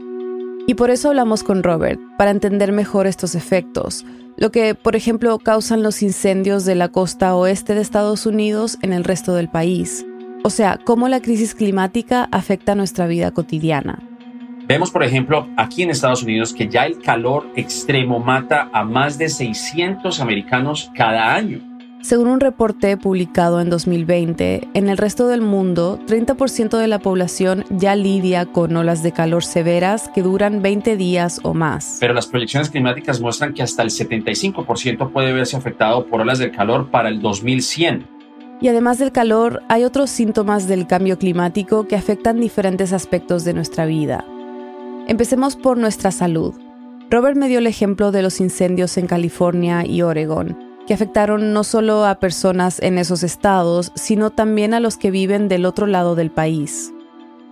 Y 0.67 0.73
por 0.73 0.89
eso 0.89 1.09
hablamos 1.09 1.43
con 1.43 1.61
Robert, 1.61 1.99
para 2.17 2.31
entender 2.31 2.71
mejor 2.71 3.05
estos 3.05 3.35
efectos, 3.35 4.03
lo 4.35 4.51
que, 4.51 4.73
por 4.73 4.95
ejemplo, 4.95 5.37
causan 5.37 5.83
los 5.83 6.01
incendios 6.01 6.65
de 6.65 6.75
la 6.75 6.89
costa 6.89 7.35
oeste 7.35 7.75
de 7.75 7.81
Estados 7.81 8.25
Unidos 8.25 8.77
en 8.81 8.91
el 8.91 9.03
resto 9.03 9.35
del 9.35 9.47
país. 9.47 10.05
O 10.43 10.49
sea, 10.49 10.79
cómo 10.83 11.07
la 11.07 11.21
crisis 11.21 11.55
climática 11.55 12.27
afecta 12.31 12.75
nuestra 12.75 13.07
vida 13.07 13.31
cotidiana. 13.31 13.99
Vemos, 14.67 14.89
por 14.89 15.03
ejemplo, 15.03 15.47
aquí 15.57 15.83
en 15.83 15.91
Estados 15.91 16.23
Unidos 16.23 16.51
que 16.51 16.67
ya 16.67 16.87
el 16.87 16.99
calor 16.99 17.47
extremo 17.55 18.19
mata 18.19 18.69
a 18.73 18.83
más 18.83 19.19
de 19.19 19.29
600 19.29 20.19
americanos 20.19 20.91
cada 20.95 21.35
año. 21.35 21.74
Según 22.05 22.27
un 22.27 22.39
reporte 22.39 22.97
publicado 22.97 23.59
en 23.61 23.71
2020, 23.71 24.67
en 24.75 24.89
el 24.89 24.95
resto 24.95 25.27
del 25.27 25.41
mundo, 25.41 25.99
30% 26.05 26.77
de 26.77 26.87
la 26.87 26.99
población 26.99 27.65
ya 27.71 27.95
lidia 27.95 28.45
con 28.45 28.77
olas 28.77 29.01
de 29.01 29.11
calor 29.11 29.43
severas 29.43 30.07
que 30.09 30.21
duran 30.21 30.61
20 30.61 30.97
días 30.97 31.39
o 31.41 31.55
más. 31.55 31.97
Pero 31.99 32.13
las 32.13 32.27
proyecciones 32.27 32.69
climáticas 32.69 33.21
muestran 33.21 33.55
que 33.55 33.63
hasta 33.63 33.81
el 33.81 33.89
75% 33.89 35.11
puede 35.11 35.33
verse 35.33 35.57
afectado 35.57 36.05
por 36.05 36.21
olas 36.21 36.37
de 36.37 36.51
calor 36.51 36.91
para 36.91 37.09
el 37.09 37.23
2100. 37.23 38.05
Y 38.61 38.67
además 38.67 38.99
del 38.99 39.11
calor, 39.11 39.63
hay 39.67 39.83
otros 39.83 40.11
síntomas 40.11 40.67
del 40.67 40.85
cambio 40.85 41.17
climático 41.17 41.87
que 41.87 41.95
afectan 41.95 42.39
diferentes 42.39 42.93
aspectos 42.93 43.43
de 43.45 43.55
nuestra 43.55 43.87
vida. 43.87 44.23
Empecemos 45.07 45.55
por 45.55 45.79
nuestra 45.79 46.11
salud. 46.11 46.53
Robert 47.09 47.35
me 47.35 47.47
dio 47.47 47.57
el 47.57 47.65
ejemplo 47.65 48.11
de 48.11 48.21
los 48.21 48.39
incendios 48.41 48.95
en 48.99 49.07
California 49.07 49.87
y 49.87 50.03
Oregon 50.03 50.64
que 50.87 50.93
afectaron 50.93 51.53
no 51.53 51.63
solo 51.63 52.05
a 52.05 52.15
personas 52.15 52.79
en 52.81 52.97
esos 52.97 53.23
estados, 53.23 53.91
sino 53.95 54.29
también 54.29 54.73
a 54.73 54.79
los 54.79 54.97
que 54.97 55.11
viven 55.11 55.47
del 55.47 55.65
otro 55.65 55.87
lado 55.87 56.15
del 56.15 56.31
país. 56.31 56.93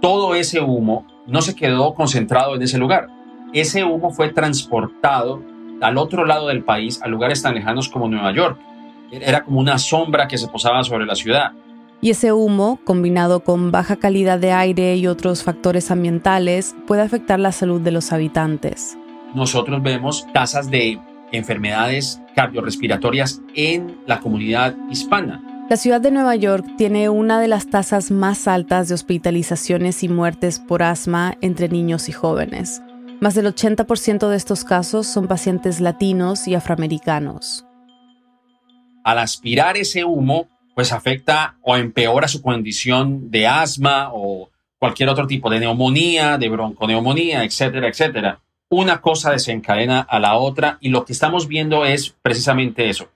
Todo 0.02 0.36
ese 0.36 0.62
humo 0.62 1.06
no 1.28 1.42
se 1.42 1.56
quedó 1.56 1.94
concentrado 1.94 2.56
en 2.56 2.62
ese 2.62 2.78
lugar. 2.78 3.08
Ese 3.54 3.84
humo 3.84 4.12
fue 4.12 4.30
transportado 4.30 5.42
al 5.82 5.98
otro 5.98 6.26
lado 6.26 6.48
del 6.48 6.64
país, 6.64 7.02
a 7.02 7.08
lugares 7.08 7.42
tan 7.42 7.56
lejanos 7.56 7.90
como 7.90 8.08
Nueva 8.08 8.34
York. 8.34 8.60
Era 9.12 9.44
como 9.44 9.60
una 9.60 9.78
sombra 9.78 10.28
que 10.28 10.38
se 10.38 10.48
posaba 10.48 10.84
sobre 10.84 11.06
la 11.06 11.16
ciudad. 11.16 11.52
Y 12.02 12.10
ese 12.10 12.34
humo, 12.34 12.80
combinado 12.84 13.42
con 13.42 13.72
baja 13.72 13.96
calidad 13.96 14.40
de 14.40 14.52
aire 14.52 14.96
y 14.98 15.08
otros 15.08 15.44
factores 15.44 15.90
ambientales, 15.90 16.76
puede 16.86 17.02
afectar 17.02 17.40
la 17.40 17.52
salud 17.52 17.80
de 17.80 17.92
los 17.92 18.12
habitantes. 18.12 18.98
Nosotros 19.34 19.82
vemos 19.82 20.28
tasas 20.34 20.70
de 20.70 21.00
enfermedades 21.34 22.22
cardiorrespiratorias 22.36 23.42
en 23.56 23.98
la 24.08 24.20
comunidad 24.22 24.76
hispana. 24.90 25.42
La 25.70 25.78
ciudad 25.78 26.00
de 26.00 26.12
Nueva 26.12 26.36
York 26.36 26.66
tiene 26.78 27.10
una 27.10 27.40
de 27.40 27.48
las 27.48 27.70
tasas 27.70 28.12
más 28.12 28.48
altas 28.48 28.88
de 28.88 28.96
hospitalizaciones 28.96 30.04
y 30.04 30.10
muertes 30.10 30.60
por 30.60 30.84
asma 30.84 31.36
entre 31.42 31.68
niños 31.68 32.10
y 32.10 32.12
jóvenes. 32.12 32.82
Más 33.20 33.34
del 33.34 33.48
80% 33.48 34.30
de 34.30 34.36
estos 34.36 34.64
casos 34.64 35.08
son 35.08 35.28
pacientes 35.28 35.80
latinos 35.80 36.48
y 36.48 36.56
afroamericanos. 36.56 37.66
Al 39.04 39.20
aspirar 39.20 39.78
ese 39.78 40.04
humo, 40.04 40.48
pues 40.76 40.92
afecta 40.92 41.56
o 41.62 41.76
empeora 41.76 42.28
su 42.28 42.42
condición 42.42 43.32
de 43.32 43.48
asma 43.48 44.10
o 44.14 44.50
cualquier 44.80 45.10
otro 45.10 45.28
tipo 45.28 45.50
de 45.50 45.62
neumonía, 45.62 46.38
de 46.38 46.50
bronconeumonía, 46.50 47.44
etcétera, 47.44 47.88
etcétera 47.88 48.43
una 48.76 49.02
cosa 49.02 49.32
desencadena 49.32 50.02
a 50.02 50.20
la 50.20 50.36
otra 50.36 50.78
y 50.82 50.90
lo 50.90 51.06
que 51.06 51.14
estamos 51.14 51.48
viendo 51.48 51.86
es 51.86 52.16
precisamente 52.22 52.90
eso, 52.90 53.10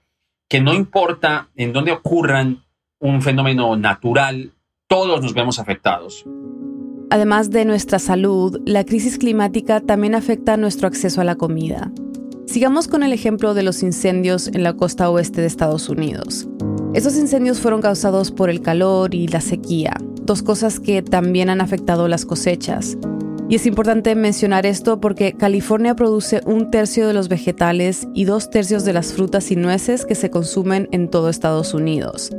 que 0.48 0.60
no 0.60 0.72
importa 0.72 1.48
en 1.56 1.72
dónde 1.72 1.92
ocurran 1.92 2.64
un 3.00 3.22
fenómeno 3.22 3.76
natural, 3.76 4.52
todos 4.88 5.20
nos 5.20 5.34
vemos 5.34 5.58
afectados. 5.58 6.24
Además 7.10 7.50
de 7.50 7.64
nuestra 7.64 7.98
salud, 7.98 8.60
la 8.66 8.84
crisis 8.84 9.18
climática 9.18 9.80
también 9.80 10.14
afecta 10.14 10.56
nuestro 10.56 10.86
acceso 10.86 11.20
a 11.20 11.24
la 11.24 11.36
comida. 11.36 11.90
Sigamos 12.46 12.86
con 12.86 13.02
el 13.02 13.12
ejemplo 13.12 13.52
de 13.54 13.62
los 13.62 13.82
incendios 13.82 14.48
en 14.48 14.62
la 14.62 14.74
costa 14.74 15.10
oeste 15.10 15.40
de 15.40 15.48
Estados 15.48 15.88
Unidos. 15.88 16.48
Estos 16.94 17.16
incendios 17.16 17.60
fueron 17.60 17.82
causados 17.82 18.30
por 18.30 18.48
el 18.48 18.62
calor 18.62 19.14
y 19.14 19.26
la 19.26 19.40
sequía, 19.40 19.96
dos 20.22 20.42
cosas 20.42 20.80
que 20.80 21.02
también 21.02 21.50
han 21.50 21.60
afectado 21.60 22.08
las 22.08 22.24
cosechas. 22.24 22.96
Y 23.50 23.54
es 23.54 23.64
importante 23.64 24.14
mencionar 24.14 24.66
esto 24.66 25.00
porque 25.00 25.32
California 25.32 25.96
produce 25.96 26.42
un 26.44 26.70
tercio 26.70 27.06
de 27.06 27.14
los 27.14 27.28
vegetales 27.28 28.06
y 28.12 28.24
dos 28.26 28.50
tercios 28.50 28.84
de 28.84 28.92
las 28.92 29.14
frutas 29.14 29.50
y 29.50 29.56
nueces 29.56 30.04
que 30.04 30.14
se 30.14 30.28
consumen 30.28 30.86
en 30.92 31.08
todo 31.08 31.30
Estados 31.30 31.72
Unidos. 31.72 32.30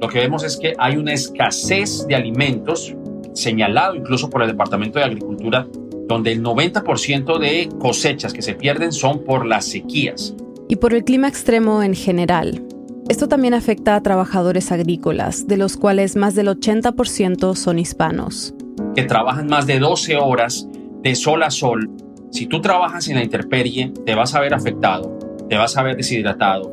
Lo 0.00 0.08
que 0.08 0.18
vemos 0.18 0.42
es 0.42 0.56
que 0.56 0.74
hay 0.78 0.96
una 0.96 1.12
escasez 1.12 2.04
de 2.08 2.16
alimentos, 2.16 2.96
señalado 3.32 3.94
incluso 3.94 4.28
por 4.28 4.42
el 4.42 4.48
Departamento 4.48 4.98
de 4.98 5.04
Agricultura, 5.04 5.68
donde 6.08 6.32
el 6.32 6.42
90% 6.42 7.38
de 7.38 7.68
cosechas 7.78 8.32
que 8.32 8.42
se 8.42 8.54
pierden 8.54 8.90
son 8.90 9.22
por 9.22 9.46
las 9.46 9.66
sequías. 9.66 10.34
Y 10.68 10.76
por 10.76 10.94
el 10.94 11.04
clima 11.04 11.28
extremo 11.28 11.84
en 11.84 11.94
general. 11.94 12.64
Esto 13.08 13.28
también 13.28 13.54
afecta 13.54 13.94
a 13.94 14.02
trabajadores 14.02 14.72
agrícolas, 14.72 15.46
de 15.46 15.58
los 15.58 15.76
cuales 15.76 16.16
más 16.16 16.34
del 16.34 16.48
80% 16.48 17.54
son 17.54 17.78
hispanos 17.78 18.55
que 18.96 19.04
trabajan 19.04 19.46
más 19.46 19.66
de 19.66 19.78
12 19.78 20.16
horas 20.16 20.66
de 21.02 21.14
sol 21.14 21.42
a 21.42 21.50
sol, 21.50 21.90
si 22.30 22.46
tú 22.46 22.60
trabajas 22.62 23.06
en 23.08 23.16
la 23.16 23.22
intemperie, 23.22 23.92
te 24.04 24.14
vas 24.14 24.34
a 24.34 24.40
ver 24.40 24.54
afectado, 24.54 25.18
te 25.48 25.56
vas 25.56 25.76
a 25.76 25.82
ver 25.82 25.96
deshidratado. 25.96 26.72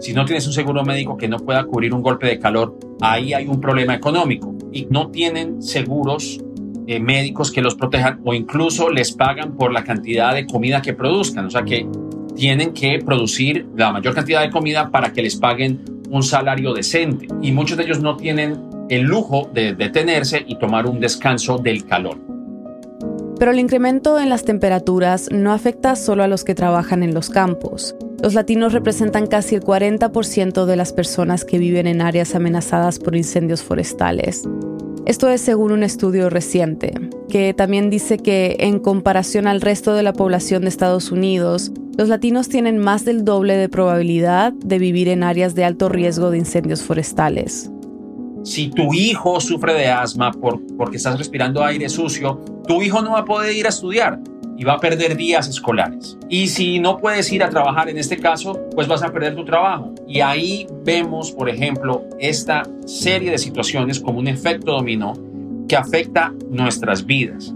Si 0.00 0.12
no 0.12 0.24
tienes 0.24 0.46
un 0.46 0.52
seguro 0.52 0.84
médico 0.84 1.16
que 1.16 1.28
no 1.28 1.38
pueda 1.38 1.64
cubrir 1.64 1.92
un 1.92 2.00
golpe 2.00 2.28
de 2.28 2.38
calor, 2.38 2.78
ahí 3.00 3.34
hay 3.34 3.48
un 3.48 3.60
problema 3.60 3.94
económico 3.94 4.54
y 4.72 4.86
no 4.88 5.10
tienen 5.10 5.60
seguros 5.62 6.38
eh, 6.86 7.00
médicos 7.00 7.50
que 7.50 7.60
los 7.60 7.74
protejan 7.74 8.20
o 8.24 8.34
incluso 8.34 8.88
les 8.88 9.12
pagan 9.12 9.56
por 9.56 9.72
la 9.72 9.82
cantidad 9.82 10.32
de 10.32 10.46
comida 10.46 10.80
que 10.80 10.94
produzcan. 10.94 11.46
O 11.46 11.50
sea 11.50 11.64
que 11.64 11.88
tienen 12.36 12.72
que 12.72 13.00
producir 13.04 13.66
la 13.76 13.92
mayor 13.92 14.14
cantidad 14.14 14.42
de 14.42 14.50
comida 14.50 14.90
para 14.90 15.12
que 15.12 15.22
les 15.22 15.36
paguen 15.36 15.84
un 16.10 16.22
salario 16.22 16.72
decente. 16.72 17.26
Y 17.42 17.52
muchos 17.52 17.76
de 17.76 17.84
ellos 17.84 18.00
no 18.00 18.16
tienen 18.16 18.73
el 18.88 19.02
lujo 19.02 19.50
de 19.52 19.74
detenerse 19.74 20.44
y 20.46 20.58
tomar 20.58 20.86
un 20.86 21.00
descanso 21.00 21.58
del 21.58 21.86
calor. 21.86 22.18
Pero 23.38 23.50
el 23.50 23.58
incremento 23.58 24.18
en 24.20 24.28
las 24.28 24.44
temperaturas 24.44 25.28
no 25.32 25.52
afecta 25.52 25.96
solo 25.96 26.22
a 26.22 26.28
los 26.28 26.44
que 26.44 26.54
trabajan 26.54 27.02
en 27.02 27.14
los 27.14 27.30
campos. 27.30 27.96
Los 28.22 28.34
latinos 28.34 28.72
representan 28.72 29.26
casi 29.26 29.56
el 29.56 29.62
40% 29.62 30.64
de 30.64 30.76
las 30.76 30.92
personas 30.92 31.44
que 31.44 31.58
viven 31.58 31.86
en 31.86 32.00
áreas 32.00 32.34
amenazadas 32.34 32.98
por 32.98 33.16
incendios 33.16 33.62
forestales. 33.62 34.44
Esto 35.04 35.28
es 35.28 35.42
según 35.42 35.72
un 35.72 35.82
estudio 35.82 36.30
reciente, 36.30 36.94
que 37.28 37.52
también 37.52 37.90
dice 37.90 38.16
que 38.16 38.56
en 38.60 38.78
comparación 38.78 39.46
al 39.46 39.60
resto 39.60 39.92
de 39.92 40.02
la 40.02 40.14
población 40.14 40.62
de 40.62 40.68
Estados 40.68 41.12
Unidos, 41.12 41.72
los 41.98 42.08
latinos 42.08 42.48
tienen 42.48 42.78
más 42.78 43.04
del 43.04 43.24
doble 43.24 43.56
de 43.56 43.68
probabilidad 43.68 44.54
de 44.54 44.78
vivir 44.78 45.08
en 45.08 45.22
áreas 45.22 45.54
de 45.54 45.64
alto 45.64 45.90
riesgo 45.90 46.30
de 46.30 46.38
incendios 46.38 46.82
forestales. 46.82 47.70
Si 48.44 48.68
tu 48.68 48.92
hijo 48.92 49.40
sufre 49.40 49.72
de 49.72 49.88
asma 49.88 50.30
por, 50.30 50.60
porque 50.76 50.98
estás 50.98 51.16
respirando 51.16 51.64
aire 51.64 51.88
sucio, 51.88 52.44
tu 52.68 52.82
hijo 52.82 53.00
no 53.00 53.12
va 53.12 53.20
a 53.20 53.24
poder 53.24 53.56
ir 53.56 53.64
a 53.64 53.70
estudiar 53.70 54.20
y 54.58 54.64
va 54.64 54.74
a 54.74 54.80
perder 54.80 55.16
días 55.16 55.48
escolares. 55.48 56.18
Y 56.28 56.48
si 56.48 56.78
no 56.78 56.98
puedes 56.98 57.32
ir 57.32 57.42
a 57.42 57.48
trabajar 57.48 57.88
en 57.88 57.96
este 57.96 58.18
caso, 58.18 58.60
pues 58.74 58.86
vas 58.86 59.02
a 59.02 59.10
perder 59.10 59.34
tu 59.34 59.46
trabajo. 59.46 59.94
Y 60.06 60.20
ahí 60.20 60.66
vemos, 60.84 61.32
por 61.32 61.48
ejemplo, 61.48 62.04
esta 62.20 62.64
serie 62.84 63.30
de 63.30 63.38
situaciones 63.38 63.98
como 63.98 64.18
un 64.18 64.28
efecto 64.28 64.72
dominó 64.72 65.14
que 65.66 65.76
afecta 65.76 66.34
nuestras 66.50 67.06
vidas. 67.06 67.54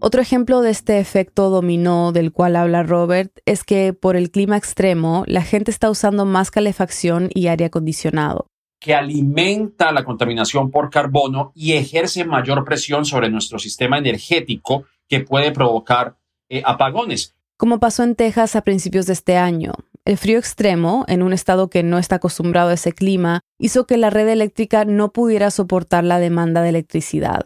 Otro 0.00 0.20
ejemplo 0.20 0.62
de 0.62 0.70
este 0.70 0.98
efecto 0.98 1.48
dominó 1.48 2.10
del 2.10 2.32
cual 2.32 2.56
habla 2.56 2.82
Robert 2.82 3.30
es 3.46 3.62
que 3.62 3.92
por 3.92 4.16
el 4.16 4.32
clima 4.32 4.56
extremo 4.56 5.22
la 5.28 5.42
gente 5.42 5.70
está 5.70 5.90
usando 5.90 6.24
más 6.24 6.50
calefacción 6.50 7.28
y 7.34 7.46
aire 7.46 7.66
acondicionado 7.66 8.49
que 8.80 8.94
alimenta 8.94 9.92
la 9.92 10.04
contaminación 10.04 10.70
por 10.70 10.90
carbono 10.90 11.52
y 11.54 11.74
ejerce 11.74 12.24
mayor 12.24 12.64
presión 12.64 13.04
sobre 13.04 13.30
nuestro 13.30 13.58
sistema 13.58 13.98
energético 13.98 14.84
que 15.06 15.20
puede 15.20 15.52
provocar 15.52 16.16
eh, 16.48 16.62
apagones. 16.64 17.36
Como 17.58 17.78
pasó 17.78 18.02
en 18.02 18.16
Texas 18.16 18.56
a 18.56 18.62
principios 18.62 19.06
de 19.06 19.12
este 19.12 19.36
año, 19.36 19.74
el 20.06 20.16
frío 20.16 20.38
extremo, 20.38 21.04
en 21.08 21.22
un 21.22 21.34
estado 21.34 21.68
que 21.68 21.82
no 21.82 21.98
está 21.98 22.16
acostumbrado 22.16 22.70
a 22.70 22.74
ese 22.74 22.92
clima, 22.92 23.42
hizo 23.58 23.86
que 23.86 23.98
la 23.98 24.08
red 24.08 24.28
eléctrica 24.28 24.86
no 24.86 25.12
pudiera 25.12 25.50
soportar 25.50 26.04
la 26.04 26.18
demanda 26.18 26.62
de 26.62 26.70
electricidad. 26.70 27.44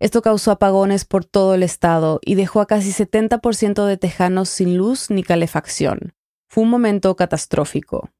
Esto 0.00 0.20
causó 0.20 0.50
apagones 0.50 1.06
por 1.06 1.24
todo 1.24 1.54
el 1.54 1.62
estado 1.62 2.20
y 2.22 2.34
dejó 2.34 2.60
a 2.60 2.66
casi 2.66 2.90
70% 2.90 3.86
de 3.86 3.96
tejanos 3.96 4.50
sin 4.50 4.76
luz 4.76 5.08
ni 5.08 5.22
calefacción. 5.22 6.12
Fue 6.46 6.62
un 6.62 6.68
momento 6.68 7.16
catastrófico. 7.16 8.10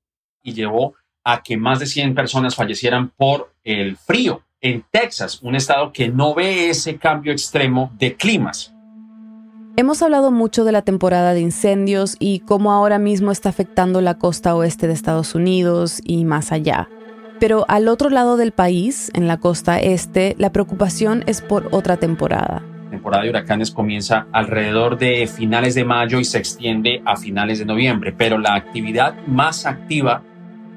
Y 0.43 0.55
llevó 0.55 0.95
a 1.25 1.43
que 1.43 1.57
más 1.57 1.81
de 1.81 1.87
100 1.87 2.15
personas 2.15 2.55
fallecieran 2.55 3.09
por 3.09 3.53
el 3.65 3.97
frío 3.97 4.43
en 4.61 4.85
Texas, 4.91 5.41
un 5.43 5.57
estado 5.57 5.93
que 5.93 6.09
no 6.09 6.35
ve 6.35 6.71
ese 6.71 6.97
cambio 6.97 7.33
extremo 7.33 7.93
de 7.99 8.15
climas. 8.15 8.75
Hemos 9.77 10.03
hablado 10.03 10.31
mucho 10.31 10.65
de 10.65 10.73
la 10.73 10.83
temporada 10.83 11.35
de 11.35 11.41
incendios 11.41 12.17
y 12.21 12.41
cómo 12.41 12.73
ahora 12.73 12.99
mismo 12.99 13.33
está 13.33 13.49
afectando 13.49 14.01
la 14.01 14.19
costa 14.19 14.55
oeste 14.55 14.87
de 14.87 14.93
Estados 14.93 15.35
Unidos 15.35 16.01
y 16.05 16.25
más 16.25 16.53
allá. 16.53 16.89
Pero 17.41 17.65
al 17.69 17.89
otro 17.89 18.09
lado 18.09 18.37
del 18.37 18.53
país, 18.53 19.11
en 19.15 19.27
la 19.27 19.39
costa 19.39 19.81
este, 19.81 20.37
la 20.39 20.53
preocupación 20.53 21.25
es 21.27 21.43
por 21.43 21.69
otra 21.73 21.97
temporada. 21.97 22.63
En 22.85 22.91
temporada 22.91 23.25
de 23.25 23.31
huracanes 23.31 23.73
comienza 23.73 24.29
alrededor 24.31 24.97
de 24.97 25.27
finales 25.27 25.75
de 25.75 25.85
mayo 25.85 26.21
y 26.21 26.25
se 26.25 26.39
extiende 26.39 27.03
a 27.05 27.17
finales 27.17 27.59
de 27.59 27.65
noviembre, 27.65 28.15
pero 28.17 28.39
la 28.39 28.55
actividad 28.55 29.17
más 29.27 29.67
activa 29.67 30.23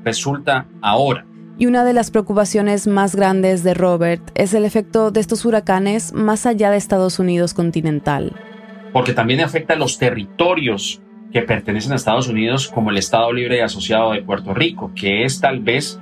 resulta 0.07 0.67
ahora. 0.81 1.25
Y 1.59 1.65
una 1.65 1.83
de 1.83 1.93
las 1.93 2.11
preocupaciones 2.11 2.87
más 2.87 3.15
grandes 3.15 3.63
de 3.63 3.73
Robert 3.73 4.21
es 4.35 4.53
el 4.53 4.63
efecto 4.63 5.11
de 5.11 5.19
estos 5.19 5.43
huracanes 5.43 6.13
más 6.13 6.45
allá 6.45 6.71
de 6.71 6.77
Estados 6.77 7.19
Unidos 7.19 7.53
continental. 7.53 8.31
Porque 8.93 9.13
también 9.13 9.41
afecta 9.41 9.73
a 9.73 9.77
los 9.77 9.97
territorios 9.97 11.01
que 11.33 11.41
pertenecen 11.41 11.91
a 11.91 11.95
Estados 11.95 12.29
Unidos, 12.29 12.69
como 12.69 12.89
el 12.89 12.97
Estado 12.97 13.33
Libre 13.33 13.57
y 13.57 13.61
Asociado 13.61 14.13
de 14.13 14.21
Puerto 14.21 14.53
Rico, 14.53 14.91
que 14.95 15.25
es 15.25 15.41
tal 15.41 15.59
vez 15.59 15.99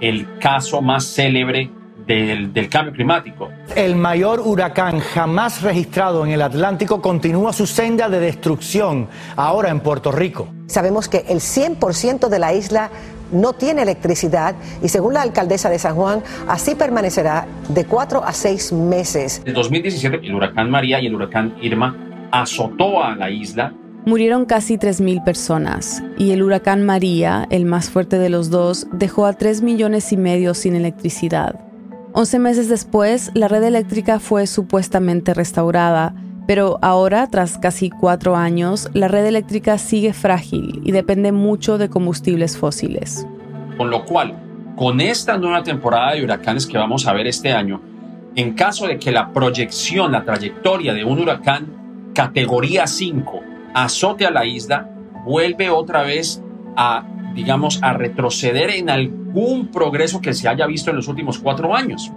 el 0.00 0.38
caso 0.38 0.82
más 0.82 1.04
célebre 1.04 1.70
del, 2.08 2.52
del, 2.52 2.68
cambio 2.68 2.92
climático. 2.92 3.50
El 3.76 3.94
mayor 3.94 4.40
huracán 4.40 4.98
jamás 4.98 5.62
registrado 5.62 6.26
en 6.26 6.32
el 6.32 6.42
Atlántico 6.42 7.00
continúa 7.00 7.52
su 7.52 7.66
senda 7.66 8.08
de 8.08 8.18
destrucción 8.18 9.08
ahora 9.36 9.68
en 9.68 9.80
Puerto 9.80 10.10
Rico. 10.10 10.48
Sabemos 10.66 11.08
que 11.08 11.24
el 11.28 11.38
100% 11.38 12.28
de 12.28 12.38
la 12.38 12.54
isla 12.54 12.90
no 13.32 13.52
tiene 13.52 13.82
electricidad 13.82 14.54
y 14.82 14.88
según 14.88 15.14
la 15.14 15.22
alcaldesa 15.22 15.68
de 15.70 15.78
San 15.78 15.94
Juan, 15.94 16.22
así 16.46 16.74
permanecerá 16.74 17.46
de 17.68 17.84
cuatro 17.84 18.24
a 18.24 18.32
seis 18.32 18.72
meses. 18.72 19.42
En 19.44 19.54
2017, 19.54 20.20
el 20.22 20.34
huracán 20.34 20.70
María 20.70 21.00
y 21.00 21.06
el 21.06 21.14
huracán 21.14 21.54
Irma 21.60 21.96
azotó 22.32 23.02
a 23.02 23.14
la 23.14 23.30
isla. 23.30 23.72
Murieron 24.06 24.46
casi 24.46 24.78
3.000 24.78 25.22
personas 25.24 26.02
y 26.16 26.30
el 26.30 26.42
huracán 26.42 26.86
María, 26.86 27.46
el 27.50 27.66
más 27.66 27.90
fuerte 27.90 28.18
de 28.18 28.30
los 28.30 28.48
dos, 28.48 28.86
dejó 28.92 29.26
a 29.26 29.34
3 29.34 29.60
millones 29.62 30.12
y 30.12 30.16
medio 30.16 30.54
sin 30.54 30.76
electricidad. 30.76 31.67
11 32.14 32.38
meses 32.38 32.68
después, 32.68 33.30
la 33.34 33.48
red 33.48 33.62
eléctrica 33.62 34.18
fue 34.18 34.46
supuestamente 34.46 35.34
restaurada, 35.34 36.14
pero 36.46 36.78
ahora, 36.80 37.26
tras 37.26 37.58
casi 37.58 37.90
cuatro 37.90 38.34
años, 38.34 38.88
la 38.94 39.08
red 39.08 39.26
eléctrica 39.26 39.76
sigue 39.76 40.14
frágil 40.14 40.80
y 40.84 40.92
depende 40.92 41.30
mucho 41.30 41.76
de 41.76 41.90
combustibles 41.90 42.56
fósiles. 42.56 43.26
Con 43.76 43.90
lo 43.90 44.04
cual, 44.06 44.34
con 44.74 45.00
esta 45.00 45.36
nueva 45.36 45.62
temporada 45.62 46.14
de 46.14 46.24
huracanes 46.24 46.66
que 46.66 46.78
vamos 46.78 47.06
a 47.06 47.12
ver 47.12 47.26
este 47.26 47.52
año, 47.52 47.82
en 48.34 48.54
caso 48.54 48.86
de 48.86 48.98
que 48.98 49.12
la 49.12 49.32
proyección, 49.32 50.12
la 50.12 50.24
trayectoria 50.24 50.94
de 50.94 51.04
un 51.04 51.18
huracán 51.18 52.12
categoría 52.14 52.86
5 52.86 53.40
azote 53.74 54.26
a 54.26 54.30
la 54.30 54.46
isla, 54.46 54.88
vuelve 55.24 55.68
otra 55.70 56.02
vez 56.02 56.42
a, 56.76 57.04
digamos, 57.38 57.78
a 57.84 57.92
retroceder 57.92 58.70
en 58.70 58.90
algún 58.90 59.68
progreso 59.68 60.20
que 60.20 60.34
se 60.34 60.48
haya 60.48 60.66
visto 60.66 60.90
en 60.90 60.96
los 60.96 61.06
últimos 61.06 61.38
cuatro 61.38 61.72
años. 61.72 62.10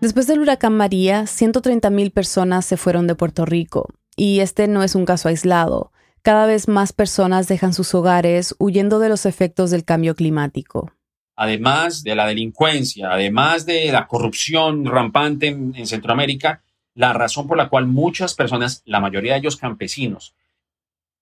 Después 0.00 0.26
del 0.26 0.40
huracán 0.40 0.74
María, 0.74 1.24
130.000 1.24 2.10
personas 2.10 2.64
se 2.64 2.78
fueron 2.78 3.06
de 3.06 3.14
Puerto 3.14 3.44
Rico, 3.44 3.90
y 4.16 4.40
este 4.40 4.66
no 4.66 4.82
es 4.82 4.94
un 4.94 5.04
caso 5.04 5.28
aislado. 5.28 5.92
Cada 6.22 6.46
vez 6.46 6.68
más 6.68 6.94
personas 6.94 7.48
dejan 7.48 7.74
sus 7.74 7.94
hogares 7.94 8.54
huyendo 8.58 8.98
de 8.98 9.10
los 9.10 9.26
efectos 9.26 9.70
del 9.70 9.84
cambio 9.84 10.14
climático. 10.14 10.90
Además 11.36 12.02
de 12.02 12.14
la 12.14 12.26
delincuencia, 12.26 13.12
además 13.12 13.66
de 13.66 13.92
la 13.92 14.06
corrupción 14.06 14.86
rampante 14.86 15.48
en, 15.48 15.74
en 15.76 15.86
Centroamérica, 15.86 16.62
la 16.94 17.12
razón 17.12 17.46
por 17.46 17.58
la 17.58 17.68
cual 17.68 17.86
muchas 17.86 18.34
personas, 18.34 18.82
la 18.86 19.00
mayoría 19.00 19.34
de 19.34 19.40
ellos 19.40 19.56
campesinos, 19.56 20.34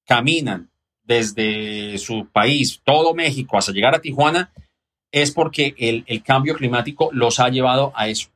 caminan 0.06 0.70
desde 1.06 1.96
su 1.98 2.26
país, 2.32 2.80
todo 2.84 3.14
México, 3.14 3.56
hasta 3.56 3.72
llegar 3.72 3.94
a 3.94 4.00
Tijuana, 4.00 4.52
es 5.12 5.30
porque 5.30 5.74
el, 5.78 6.22
cambio 6.22 6.54
climático 6.54 7.10
los 7.12 7.40
ha 7.40 7.48
llevado 7.48 7.92
a 7.94 8.08
eso. 8.08 8.28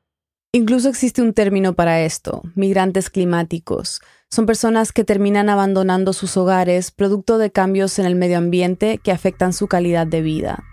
Incluso 0.52 0.88
existe 0.88 1.22
un 1.22 1.32
término 1.32 1.74
para 1.74 2.02
esto, 2.02 2.42
migrantes 2.54 3.10
climáticos. 3.10 4.00
Son 4.30 4.46
personas 4.46 4.92
que 4.92 5.04
terminan 5.04 5.48
abandonando 5.48 6.12
sus 6.12 6.36
hogares 6.36 6.90
producto 6.90 7.38
de 7.38 7.50
cambios 7.50 7.98
en 7.98 8.06
el 8.06 8.14
medio 8.14 8.38
ambiente 8.38 8.98
que 8.98 9.12
afectan 9.12 9.52
su 9.52 9.66
calidad 9.66 10.06
de 10.06 10.22
vida. 10.22 10.64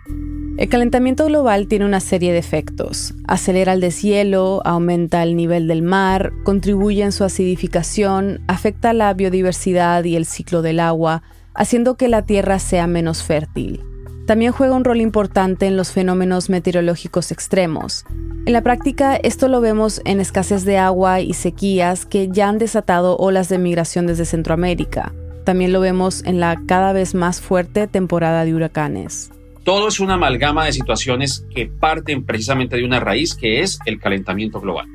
El 0.56 0.68
calentamiento 0.68 1.26
global 1.26 1.68
tiene 1.68 1.84
una 1.84 2.00
serie 2.00 2.32
de 2.32 2.38
efectos. 2.38 3.14
Acelera 3.28 3.74
el 3.74 3.80
deshielo, 3.80 4.62
aumenta 4.64 5.22
el 5.22 5.36
nivel 5.36 5.68
del 5.68 5.82
mar, 5.82 6.32
contribuye 6.42 7.04
en 7.04 7.12
su 7.12 7.22
acidificación, 7.22 8.40
afecta 8.48 8.92
la 8.92 9.14
biodiversidad 9.14 10.02
y 10.02 10.16
el 10.16 10.26
ciclo 10.26 10.62
del 10.62 10.80
agua, 10.80 11.22
haciendo 11.58 11.96
que 11.96 12.08
la 12.08 12.22
Tierra 12.22 12.58
sea 12.58 12.86
menos 12.86 13.22
fértil. 13.22 13.82
También 14.26 14.52
juega 14.52 14.74
un 14.74 14.84
rol 14.84 15.00
importante 15.00 15.66
en 15.66 15.76
los 15.76 15.90
fenómenos 15.90 16.48
meteorológicos 16.50 17.32
extremos. 17.32 18.04
En 18.46 18.52
la 18.52 18.62
práctica, 18.62 19.16
esto 19.16 19.48
lo 19.48 19.60
vemos 19.60 20.00
en 20.04 20.20
escasez 20.20 20.64
de 20.64 20.78
agua 20.78 21.20
y 21.20 21.34
sequías 21.34 22.06
que 22.06 22.28
ya 22.30 22.48
han 22.48 22.58
desatado 22.58 23.16
olas 23.16 23.48
de 23.48 23.58
migración 23.58 24.06
desde 24.06 24.24
Centroamérica. 24.24 25.12
También 25.44 25.72
lo 25.72 25.80
vemos 25.80 26.24
en 26.24 26.40
la 26.40 26.60
cada 26.66 26.92
vez 26.92 27.14
más 27.14 27.40
fuerte 27.40 27.86
temporada 27.86 28.44
de 28.44 28.54
huracanes. 28.54 29.30
Todo 29.64 29.88
es 29.88 29.98
una 29.98 30.14
amalgama 30.14 30.64
de 30.66 30.72
situaciones 30.72 31.44
que 31.54 31.66
parten 31.66 32.24
precisamente 32.24 32.76
de 32.76 32.84
una 32.84 33.00
raíz 33.00 33.34
que 33.34 33.62
es 33.62 33.78
el 33.84 33.98
calentamiento 33.98 34.60
global. 34.60 34.86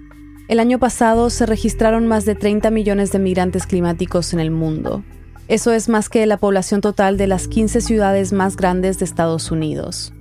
El 0.47 0.60
año 0.60 0.80
pasado 0.80 1.30
se 1.30 1.45
registraron 1.45 2.08
más 2.08 2.26
de 2.26 2.36
30 2.36 2.69
millones 2.69 3.12
de 3.12 3.19
migrantes 3.19 3.65
climáticos 3.65 4.34
en 4.34 4.39
el 4.39 4.52
mundo. 4.52 5.04
Eso 5.47 5.71
es 5.71 5.89
más 5.89 6.08
que 6.08 6.25
la 6.25 6.38
población 6.38 6.79
total 6.79 7.17
de 7.17 7.27
las 7.27 7.47
15 7.47 7.82
ciudades 7.82 8.32
más 8.32 8.56
grandes 8.56 8.99
de 8.99 9.06
Estados 9.06 9.51
Unidos. 9.51 10.13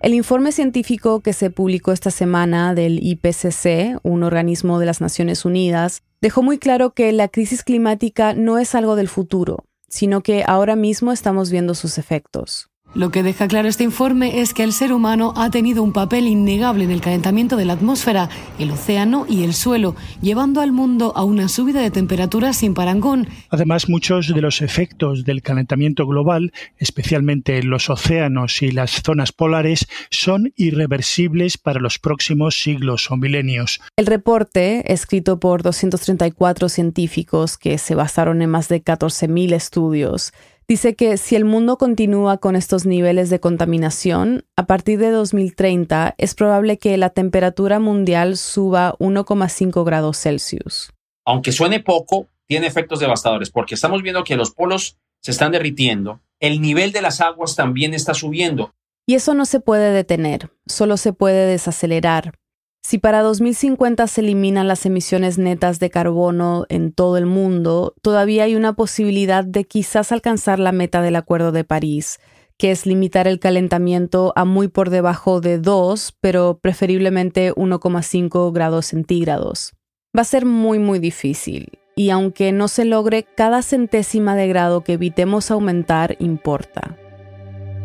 El 0.00 0.14
informe 0.14 0.52
científico 0.52 1.20
que 1.20 1.32
se 1.32 1.50
publicó 1.50 1.92
esta 1.92 2.10
semana 2.10 2.72
del 2.74 2.98
IPCC, 3.02 3.98
un 4.04 4.22
organismo 4.22 4.78
de 4.78 4.86
las 4.86 5.00
Naciones 5.00 5.44
Unidas, 5.44 6.02
dejó 6.20 6.42
muy 6.42 6.58
claro 6.58 6.94
que 6.94 7.12
la 7.12 7.28
crisis 7.28 7.62
climática 7.62 8.32
no 8.32 8.58
es 8.58 8.74
algo 8.74 8.96
del 8.96 9.08
futuro, 9.08 9.64
sino 9.88 10.22
que 10.22 10.44
ahora 10.46 10.76
mismo 10.76 11.12
estamos 11.12 11.50
viendo 11.50 11.74
sus 11.74 11.98
efectos. 11.98 12.70
Lo 12.94 13.10
que 13.10 13.22
deja 13.22 13.48
claro 13.48 13.68
este 13.68 13.84
informe 13.84 14.40
es 14.40 14.54
que 14.54 14.64
el 14.64 14.72
ser 14.72 14.94
humano 14.94 15.34
ha 15.36 15.50
tenido 15.50 15.82
un 15.82 15.92
papel 15.92 16.26
innegable 16.26 16.84
en 16.84 16.90
el 16.90 17.02
calentamiento 17.02 17.56
de 17.56 17.66
la 17.66 17.74
atmósfera, 17.74 18.30
el 18.58 18.70
océano 18.70 19.26
y 19.28 19.44
el 19.44 19.52
suelo, 19.52 19.94
llevando 20.22 20.62
al 20.62 20.72
mundo 20.72 21.12
a 21.14 21.22
una 21.22 21.48
subida 21.48 21.82
de 21.82 21.90
temperaturas 21.90 22.56
sin 22.56 22.72
parangón. 22.72 23.28
Además, 23.50 23.90
muchos 23.90 24.32
de 24.34 24.40
los 24.40 24.62
efectos 24.62 25.24
del 25.24 25.42
calentamiento 25.42 26.06
global, 26.06 26.52
especialmente 26.78 27.58
en 27.58 27.68
los 27.68 27.90
océanos 27.90 28.62
y 28.62 28.70
las 28.70 29.02
zonas 29.02 29.32
polares, 29.32 29.86
son 30.10 30.54
irreversibles 30.56 31.58
para 31.58 31.80
los 31.80 31.98
próximos 31.98 32.60
siglos 32.60 33.10
o 33.10 33.16
milenios. 33.16 33.80
El 33.96 34.06
reporte, 34.06 34.90
escrito 34.90 35.38
por 35.38 35.62
234 35.62 36.70
científicos 36.70 37.58
que 37.58 37.76
se 37.76 37.94
basaron 37.94 38.40
en 38.40 38.48
más 38.48 38.68
de 38.68 38.82
14.000 38.82 39.52
estudios, 39.52 40.32
Dice 40.70 40.94
que 40.96 41.16
si 41.16 41.34
el 41.34 41.46
mundo 41.46 41.78
continúa 41.78 42.36
con 42.36 42.54
estos 42.54 42.84
niveles 42.84 43.30
de 43.30 43.40
contaminación, 43.40 44.44
a 44.54 44.66
partir 44.66 44.98
de 44.98 45.10
2030 45.10 46.14
es 46.18 46.34
probable 46.34 46.76
que 46.76 46.94
la 46.98 47.08
temperatura 47.08 47.78
mundial 47.80 48.36
suba 48.36 48.94
1,5 48.98 49.82
grados 49.82 50.18
Celsius. 50.18 50.92
Aunque 51.24 51.52
suene 51.52 51.80
poco, 51.80 52.26
tiene 52.46 52.66
efectos 52.66 53.00
devastadores 53.00 53.48
porque 53.48 53.76
estamos 53.76 54.02
viendo 54.02 54.24
que 54.24 54.36
los 54.36 54.50
polos 54.50 54.98
se 55.22 55.30
están 55.30 55.52
derritiendo, 55.52 56.20
el 56.38 56.60
nivel 56.60 56.92
de 56.92 57.00
las 57.00 57.22
aguas 57.22 57.56
también 57.56 57.94
está 57.94 58.12
subiendo. 58.12 58.74
Y 59.06 59.14
eso 59.14 59.32
no 59.32 59.46
se 59.46 59.60
puede 59.60 59.90
detener, 59.90 60.50
solo 60.66 60.98
se 60.98 61.14
puede 61.14 61.46
desacelerar. 61.46 62.34
Si 62.82 62.98
para 62.98 63.22
2050 63.22 64.06
se 64.06 64.20
eliminan 64.20 64.68
las 64.68 64.86
emisiones 64.86 65.36
netas 65.36 65.78
de 65.78 65.90
carbono 65.90 66.64
en 66.68 66.92
todo 66.92 67.18
el 67.18 67.26
mundo, 67.26 67.94
todavía 68.02 68.44
hay 68.44 68.54
una 68.54 68.74
posibilidad 68.74 69.44
de 69.44 69.64
quizás 69.64 70.12
alcanzar 70.12 70.58
la 70.58 70.72
meta 70.72 71.02
del 71.02 71.16
Acuerdo 71.16 71.52
de 71.52 71.64
París, 71.64 72.18
que 72.56 72.70
es 72.70 72.86
limitar 72.86 73.28
el 73.28 73.38
calentamiento 73.40 74.32
a 74.36 74.44
muy 74.44 74.68
por 74.68 74.90
debajo 74.90 75.40
de 75.40 75.58
2, 75.58 76.16
pero 76.20 76.58
preferiblemente 76.60 77.52
1,5 77.52 78.52
grados 78.52 78.86
centígrados. 78.86 79.74
Va 80.16 80.22
a 80.22 80.24
ser 80.24 80.46
muy 80.46 80.78
muy 80.78 80.98
difícil, 80.98 81.78
y 81.94 82.10
aunque 82.10 82.52
no 82.52 82.68
se 82.68 82.84
logre, 82.84 83.24
cada 83.36 83.62
centésima 83.62 84.34
de 84.34 84.48
grado 84.48 84.82
que 84.82 84.94
evitemos 84.94 85.50
aumentar 85.50 86.16
importa. 86.20 86.96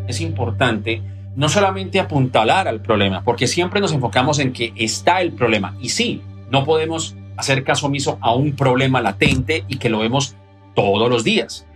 Es 0.08 0.20
importante 0.20 1.02
no 1.36 1.48
solamente 1.48 1.98
apuntalar 1.98 2.68
al 2.68 2.80
problema, 2.80 3.22
porque 3.24 3.46
siempre 3.46 3.80
nos 3.80 3.92
enfocamos 3.92 4.38
en 4.38 4.52
que 4.52 4.72
está 4.76 5.20
el 5.20 5.32
problema. 5.32 5.76
Y 5.80 5.88
sí, 5.88 6.22
no 6.50 6.64
podemos 6.64 7.16
hacer 7.36 7.64
caso 7.64 7.86
omiso 7.86 8.18
a 8.20 8.34
un 8.34 8.52
problema 8.52 9.00
latente 9.00 9.64
y 9.68 9.78
que 9.78 9.88
lo 9.88 9.98
vemos 9.98 10.36
todos 10.74 11.10
los 11.10 11.24
días. 11.24 11.66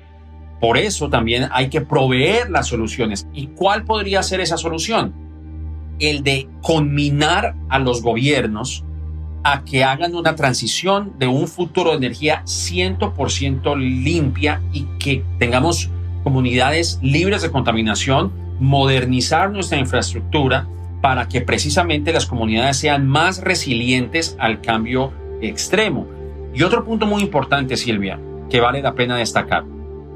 Por 0.61 0.77
eso 0.77 1.09
también 1.09 1.49
hay 1.53 1.69
que 1.69 1.81
proveer 1.81 2.51
las 2.51 2.69
soluciones. 2.69 3.27
¿Y 3.33 3.49
cuál 3.49 3.85
podría 3.85 4.23
ser 4.23 4.41
esa 4.41 4.57
solución? 4.57 5.13
El 5.99 6.23
de 6.23 6.49
conminar 6.63 7.55
a 7.69 7.79
los 7.79 8.03
gobiernos 8.03 8.85
a 9.45 9.65
que 9.65 9.85
hagan 9.85 10.15
una 10.15 10.35
transición 10.35 11.13
de 11.19 11.29
un 11.29 11.47
futuro 11.47 11.91
de 11.91 11.97
energía 11.99 12.43
100% 12.45 13.77
limpia 13.77 14.61
y 14.73 14.83
que 14.99 15.25
tengamos 15.39 15.91
comunidades 16.25 16.99
libres 17.03 17.43
de 17.43 17.51
contaminación 17.51 18.33
modernizar 18.61 19.51
nuestra 19.51 19.79
infraestructura 19.79 20.67
para 21.01 21.29
que 21.29 21.41
precisamente 21.41 22.13
las 22.13 22.27
comunidades 22.27 22.79
sean 22.79 23.07
más 23.07 23.43
resilientes 23.43 24.37
al 24.39 24.61
cambio 24.61 25.13
extremo. 25.41 26.07
Y 26.55 26.63
otro 26.63 26.85
punto 26.85 27.07
muy 27.07 27.23
importante, 27.23 27.77
Silvia, 27.77 28.19
que 28.51 28.61
vale 28.61 28.83
la 28.83 28.95
pena 28.95 29.17
destacar. 29.17 29.65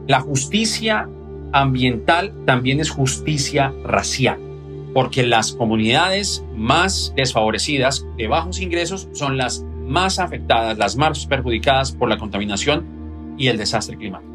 La 0.09 0.20
justicia 0.20 1.09
ambiental 1.52 2.33
también 2.46 2.81
es 2.81 2.90
justicia 2.90 3.72
racial, 3.85 4.38
porque 4.94 5.22
las 5.22 5.52
comunidades 5.52 6.44
más 6.57 7.12
desfavorecidas 7.14 8.05
de 8.16 8.26
bajos 8.26 8.61
ingresos 8.61 9.09
son 9.12 9.37
las 9.37 9.64
más 9.87 10.18
afectadas, 10.18 10.78
las 10.78 10.96
más 10.96 11.26
perjudicadas 11.26 11.92
por 11.92 12.09
la 12.09 12.18
contaminación 12.18 12.85
y 13.38 13.48
el 13.48 13.59
desastre 13.59 13.96
climático. 13.96 14.31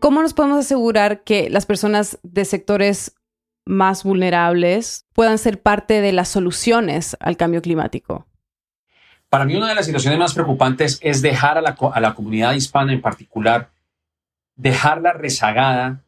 ¿Cómo 0.00 0.22
nos 0.22 0.34
podemos 0.34 0.58
asegurar 0.58 1.24
que 1.24 1.50
las 1.50 1.66
personas 1.66 2.18
de 2.22 2.44
sectores 2.44 3.16
más 3.64 4.04
vulnerables 4.04 5.06
puedan 5.12 5.38
ser 5.38 5.60
parte 5.60 6.00
de 6.00 6.12
las 6.12 6.28
soluciones 6.28 7.16
al 7.20 7.36
cambio 7.36 7.62
climático? 7.62 8.26
Para 9.28 9.44
mí 9.44 9.56
una 9.56 9.68
de 9.68 9.74
las 9.74 9.86
situaciones 9.86 10.18
más 10.18 10.34
preocupantes 10.34 10.98
es 11.02 11.20
dejar 11.20 11.58
a 11.58 11.60
la, 11.60 11.76
a 11.92 12.00
la 12.00 12.14
comunidad 12.14 12.54
hispana 12.54 12.92
en 12.92 13.02
particular, 13.02 13.70
dejarla 14.56 15.12
rezagada 15.12 16.04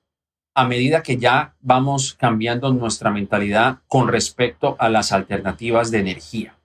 a 0.54 0.66
medida 0.66 1.02
que 1.02 1.16
ya 1.16 1.54
vamos 1.60 2.14
cambiando 2.14 2.72
nuestra 2.72 3.10
mentalidad 3.10 3.78
con 3.88 4.08
respecto 4.08 4.76
a 4.78 4.88
las 4.88 5.12
alternativas 5.12 5.90
de 5.90 5.98
energía. 5.98 6.59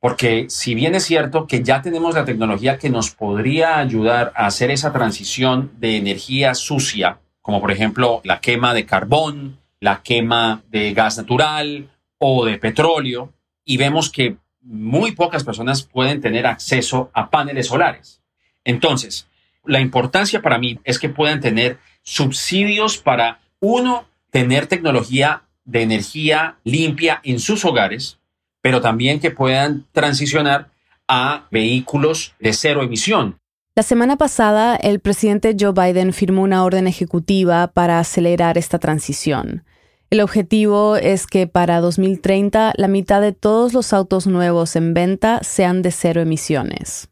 Porque 0.00 0.46
si 0.48 0.74
bien 0.74 0.94
es 0.94 1.04
cierto 1.04 1.46
que 1.46 1.62
ya 1.62 1.82
tenemos 1.82 2.14
la 2.14 2.24
tecnología 2.24 2.78
que 2.78 2.90
nos 2.90 3.10
podría 3.10 3.78
ayudar 3.78 4.32
a 4.36 4.46
hacer 4.46 4.70
esa 4.70 4.92
transición 4.92 5.72
de 5.78 5.96
energía 5.96 6.54
sucia, 6.54 7.18
como 7.42 7.60
por 7.60 7.72
ejemplo 7.72 8.20
la 8.24 8.40
quema 8.40 8.74
de 8.74 8.86
carbón, 8.86 9.58
la 9.80 10.02
quema 10.02 10.62
de 10.70 10.92
gas 10.92 11.16
natural 11.18 11.90
o 12.18 12.44
de 12.44 12.58
petróleo, 12.58 13.32
y 13.64 13.76
vemos 13.76 14.10
que 14.10 14.36
muy 14.60 15.12
pocas 15.12 15.44
personas 15.44 15.82
pueden 15.82 16.20
tener 16.20 16.46
acceso 16.46 17.10
a 17.12 17.30
paneles 17.30 17.66
solares. 17.66 18.22
Entonces, 18.64 19.26
la 19.64 19.80
importancia 19.80 20.42
para 20.42 20.58
mí 20.58 20.78
es 20.84 20.98
que 20.98 21.08
puedan 21.08 21.40
tener 21.40 21.78
subsidios 22.02 22.98
para, 22.98 23.40
uno, 23.60 24.06
tener 24.30 24.66
tecnología 24.66 25.42
de 25.64 25.82
energía 25.82 26.56
limpia 26.64 27.20
en 27.24 27.40
sus 27.40 27.64
hogares, 27.64 28.18
pero 28.62 28.80
también 28.80 29.20
que 29.20 29.30
puedan 29.30 29.86
transicionar 29.92 30.70
a 31.06 31.46
vehículos 31.50 32.34
de 32.38 32.52
cero 32.52 32.82
emisión. 32.82 33.38
La 33.74 33.82
semana 33.82 34.16
pasada, 34.16 34.76
el 34.76 34.98
presidente 35.00 35.56
Joe 35.58 35.72
Biden 35.72 36.12
firmó 36.12 36.42
una 36.42 36.64
orden 36.64 36.86
ejecutiva 36.86 37.68
para 37.68 38.00
acelerar 38.00 38.58
esta 38.58 38.78
transición. 38.78 39.64
El 40.10 40.20
objetivo 40.20 40.96
es 40.96 41.26
que 41.26 41.46
para 41.46 41.80
2030 41.80 42.72
la 42.76 42.88
mitad 42.88 43.20
de 43.20 43.32
todos 43.32 43.74
los 43.74 43.92
autos 43.92 44.26
nuevos 44.26 44.74
en 44.74 44.94
venta 44.94 45.40
sean 45.42 45.82
de 45.82 45.92
cero 45.92 46.20
emisiones. 46.22 47.10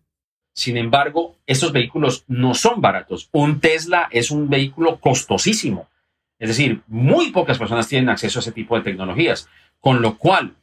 Sin 0.54 0.78
embargo, 0.78 1.37
estos 1.46 1.72
vehículos 1.72 2.24
no 2.26 2.54
son 2.54 2.80
baratos. 2.80 3.28
Un 3.32 3.61
Tesla 3.61 4.09
es 4.11 4.30
un 4.30 4.48
vehículo 4.48 4.98
costosísimo. 4.98 5.87
Es 6.38 6.48
decir, 6.48 6.82
muy 6.87 7.30
pocas 7.30 7.59
personas 7.59 7.87
tienen 7.87 8.09
acceso 8.09 8.38
a 8.38 8.40
ese 8.40 8.52
tipo 8.52 8.74
de 8.76 8.82
tecnologías. 8.82 9.48
Con 9.78 10.00
lo 10.00 10.16
cual, 10.16 10.56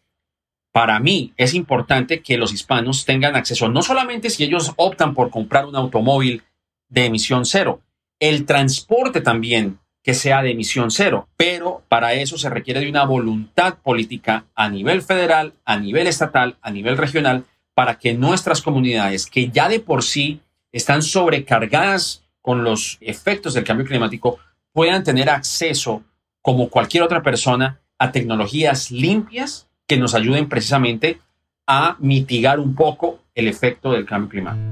para 0.74 1.00
mí 1.00 1.34
es 1.38 1.54
importante 1.54 2.22
que 2.22 2.38
los 2.38 2.52
hispanos 2.52 3.06
tengan 3.06 3.36
acceso, 3.36 3.70
no 3.70 3.84
solamente 3.84 4.32
si 4.32 4.44
ellos 4.44 4.74
optan 4.76 5.14
por 5.14 5.30
comprar 5.30 5.68
un 5.68 5.76
automóvil 5.76 6.44
de 6.90 7.06
emisión 7.06 7.46
cero, 7.46 7.82
el 8.20 8.46
transporte 8.46 9.22
también 9.22 9.80
que 10.04 10.16
sea 10.16 10.42
de 10.42 10.52
emisión 10.52 10.90
cero, 10.90 11.30
pero 11.38 11.84
para 11.88 12.14
eso 12.14 12.40
se 12.40 12.50
requiere 12.50 12.80
de 12.82 12.90
una 12.90 13.06
voluntad 13.06 13.78
política 13.84 14.46
a 14.56 14.68
nivel 14.68 15.04
federal, 15.04 15.54
a 15.64 15.78
nivel 15.78 16.08
estatal, 16.08 16.58
a 16.62 16.72
nivel 16.72 16.98
regional, 16.98 17.46
para 17.76 18.00
que 18.00 18.16
nuestras 18.16 18.62
comunidades, 18.62 19.28
que 19.28 19.50
ya 19.50 19.70
de 19.70 19.80
por 19.80 20.04
sí 20.04 20.42
están 20.72 21.04
sobrecargadas 21.04 22.24
con 22.42 22.64
los 22.64 22.98
efectos 23.00 23.54
del 23.54 23.64
cambio 23.64 23.86
climático, 23.86 24.40
puedan 24.74 25.04
tener 25.04 25.30
acceso, 25.30 26.04
como 26.42 26.70
cualquier 26.70 27.04
otra 27.04 27.22
persona, 27.22 27.80
a 28.00 28.12
tecnologías 28.12 28.92
limpias 28.92 29.70
que 29.94 30.00
nos 30.00 30.16
ayuden 30.16 30.50
precisamente 30.50 31.20
a 31.68 31.98
mitigar 32.00 32.60
un 32.60 32.74
poco 32.74 33.20
el 33.36 33.48
efecto 33.48 33.92
del 33.92 34.08
cambio 34.08 34.28
climático. 34.28 34.66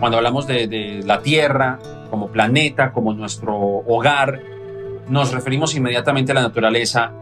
Cuando 0.00 0.16
hablamos 0.16 0.48
de, 0.48 1.00
la 1.04 1.22
Tierra 1.22 1.78
como 2.10 2.32
planeta, 2.32 2.90
como 2.90 3.14
nuestro 3.14 3.56
hogar, 3.56 4.40
nos 5.08 5.32
referimos 5.32 5.76
inmediatamente 5.76 6.32
a 6.32 6.34
la 6.34 6.42
naturaleza 6.42 7.12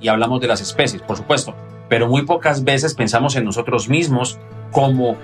y 0.00 0.06
hablamos 0.06 0.40
de 0.40 0.46
las 0.46 0.60
especies, 0.60 1.02
por 1.02 1.16
supuesto, 1.16 1.56
pero 1.88 2.06
muy 2.06 2.22
pocas 2.22 2.62
veces 2.62 2.94
pensamos 2.94 3.34
en 3.34 3.44
nosotros 3.44 3.88
mismos 3.88 4.38
como 4.70 5.16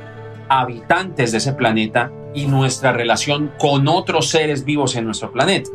habitantes 0.49 1.31
de 1.31 1.39
ese 1.39 1.53
planeta 1.53 2.11
y 2.35 2.47
nuestra 2.47 2.91
relación 2.91 3.53
con 3.61 3.87
otros 3.87 4.29
seres 4.29 4.65
vivos 4.65 4.97
en 4.97 5.05
nuestro 5.05 5.31
planeta. 5.31 5.71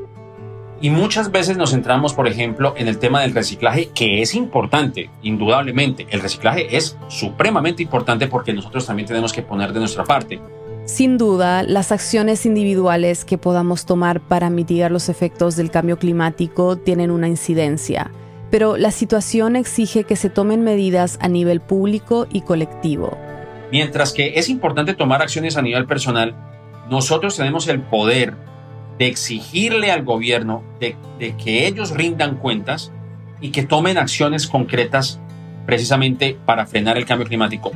Y 0.84 0.90
muchas 0.90 1.32
veces 1.32 1.58
nos 1.58 1.72
centramos, 1.72 2.16
por 2.16 2.28
ejemplo, 2.28 2.74
en 2.76 2.88
el 2.88 2.98
tema 2.98 3.22
del 3.22 3.36
reciclaje, 3.36 3.90
que 3.94 4.24
es 4.24 4.34
importante, 4.34 5.12
indudablemente. 5.22 6.08
El 6.10 6.22
reciclaje 6.22 6.76
es 6.76 6.98
supremamente 7.08 7.84
importante 7.84 8.26
porque 8.28 8.52
nosotros 8.52 8.88
también 8.88 9.08
tenemos 9.08 9.32
que 9.32 9.44
poner 9.44 9.74
de 9.74 9.80
nuestra 9.80 10.06
parte. 10.06 10.40
Sin 10.86 11.20
duda, 11.20 11.62
las 11.62 11.92
acciones 11.92 12.48
individuales 12.48 13.26
que 13.26 13.38
podamos 13.38 13.86
tomar 13.86 14.22
para 14.22 14.50
mitigar 14.50 14.92
los 14.92 15.08
efectos 15.08 15.56
del 15.56 15.70
cambio 15.70 16.00
climático 16.00 16.76
tienen 16.78 17.12
una 17.12 17.28
incidencia, 17.28 18.10
pero 18.50 18.76
la 18.76 18.90
situación 18.90 19.56
exige 19.56 20.04
que 20.04 20.16
se 20.16 20.32
tomen 20.32 20.64
medidas 20.64 21.20
a 21.22 21.28
nivel 21.28 21.62
público 21.62 22.26
y 22.32 22.42
colectivo. 22.42 23.16
Mientras 23.72 24.14
que 24.14 24.34
es 24.40 24.50
importante 24.50 24.96
tomar 24.96 25.22
acciones 25.22 25.56
a 25.58 25.62
nivel 25.62 25.86
personal, 25.86 26.36
nosotros 26.90 27.38
tenemos 27.38 27.68
el 27.68 27.82
poder 27.82 28.36
de 28.98 29.08
exigirle 29.08 29.92
al 29.92 30.04
gobierno 30.04 30.64
de, 30.80 30.96
que 31.38 31.68
ellos 31.68 31.92
rindan 31.92 32.38
cuentas 32.38 32.92
y 33.40 33.52
que 33.52 33.64
tomen 33.64 33.98
acciones 33.98 34.48
concretas 34.48 35.20
precisamente 35.66 36.38
para 36.46 36.66
frenar 36.66 36.98
el 36.98 37.06
cambio 37.06 37.28
climático. 37.28 37.72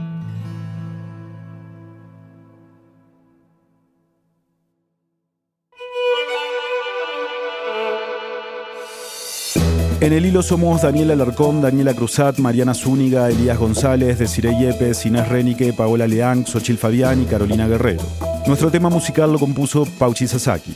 En 10.06 10.14
el 10.14 10.24
hilo 10.24 10.44
somos 10.44 10.84
Daniela 10.84 11.14
Alarcón, 11.14 11.64
Daniela 11.64 11.96
Cruzat, 11.96 12.38
Mariana 12.38 12.76
Zúñiga, 12.76 13.28
Elías 13.28 13.58
González, 13.58 14.20
Desiree 14.20 14.56
Yepes, 14.60 15.04
Inés 15.08 15.28
Renique, 15.28 15.74
Paola 15.74 16.06
Leán, 16.06 16.46
Xochil 16.46 16.78
Fabián 16.78 17.24
y 17.24 17.26
Carolina 17.26 17.68
Guerrero. 17.68 18.04
Nuestro 18.46 18.70
tema 18.70 18.92
musical 18.92 19.32
lo 19.32 19.40
compuso 19.40 19.88
Pauchi 19.98 20.28
Sasaki. 20.28 20.76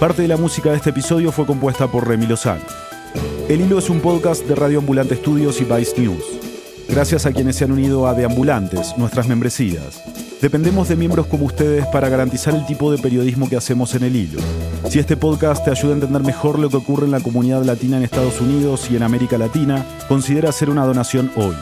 Parte 0.00 0.20
de 0.20 0.28
la 0.28 0.36
música 0.36 0.70
de 0.70 0.76
este 0.76 0.90
episodio 0.90 1.32
fue 1.32 1.46
compuesta 1.46 1.90
por 1.90 2.06
Remy 2.06 2.26
Lozano. 2.26 2.60
El 3.48 3.62
Hilo 3.62 3.78
es 3.78 3.88
un 3.88 4.00
podcast 4.00 4.44
de 4.44 4.54
Radio 4.54 4.80
Ambulante 4.80 5.14
Estudios 5.14 5.58
y 5.62 5.64
Vice 5.64 5.98
News. 5.98 6.22
Gracias 6.86 7.24
a 7.24 7.32
quienes 7.32 7.56
se 7.56 7.64
han 7.64 7.72
unido 7.72 8.06
a 8.06 8.12
De 8.12 8.26
Ambulantes, 8.26 8.92
nuestras 8.98 9.26
membresías. 9.26 10.02
Dependemos 10.42 10.88
de 10.88 10.96
miembros 10.96 11.26
como 11.28 11.46
ustedes 11.46 11.86
para 11.86 12.10
garantizar 12.10 12.54
el 12.54 12.66
tipo 12.66 12.92
de 12.92 12.98
periodismo 12.98 13.48
que 13.48 13.56
hacemos 13.56 13.94
en 13.94 14.04
el 14.04 14.16
hilo. 14.16 14.38
Si 14.86 14.98
este 14.98 15.16
podcast 15.16 15.64
te 15.64 15.70
ayuda 15.70 15.92
a 15.92 15.94
entender 15.94 16.22
mejor 16.22 16.58
lo 16.58 16.68
que 16.68 16.76
ocurre 16.76 17.06
en 17.06 17.12
la 17.12 17.20
comunidad 17.20 17.64
latina 17.64 17.96
en 17.96 18.02
Estados 18.02 18.38
Unidos 18.42 18.90
y 18.90 18.96
en 18.96 19.02
América 19.02 19.38
Latina, 19.38 19.82
considera 20.08 20.50
hacer 20.50 20.68
una 20.68 20.84
donación 20.84 21.30
hoy. 21.36 21.56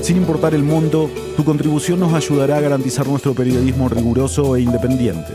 Sin 0.00 0.16
importar 0.16 0.54
el 0.54 0.62
monto, 0.62 1.10
tu 1.36 1.44
contribución 1.44 2.00
nos 2.00 2.14
ayudará 2.14 2.56
a 2.56 2.62
garantizar 2.62 3.06
nuestro 3.06 3.34
periodismo 3.34 3.90
riguroso 3.90 4.56
e 4.56 4.62
independiente. 4.62 5.34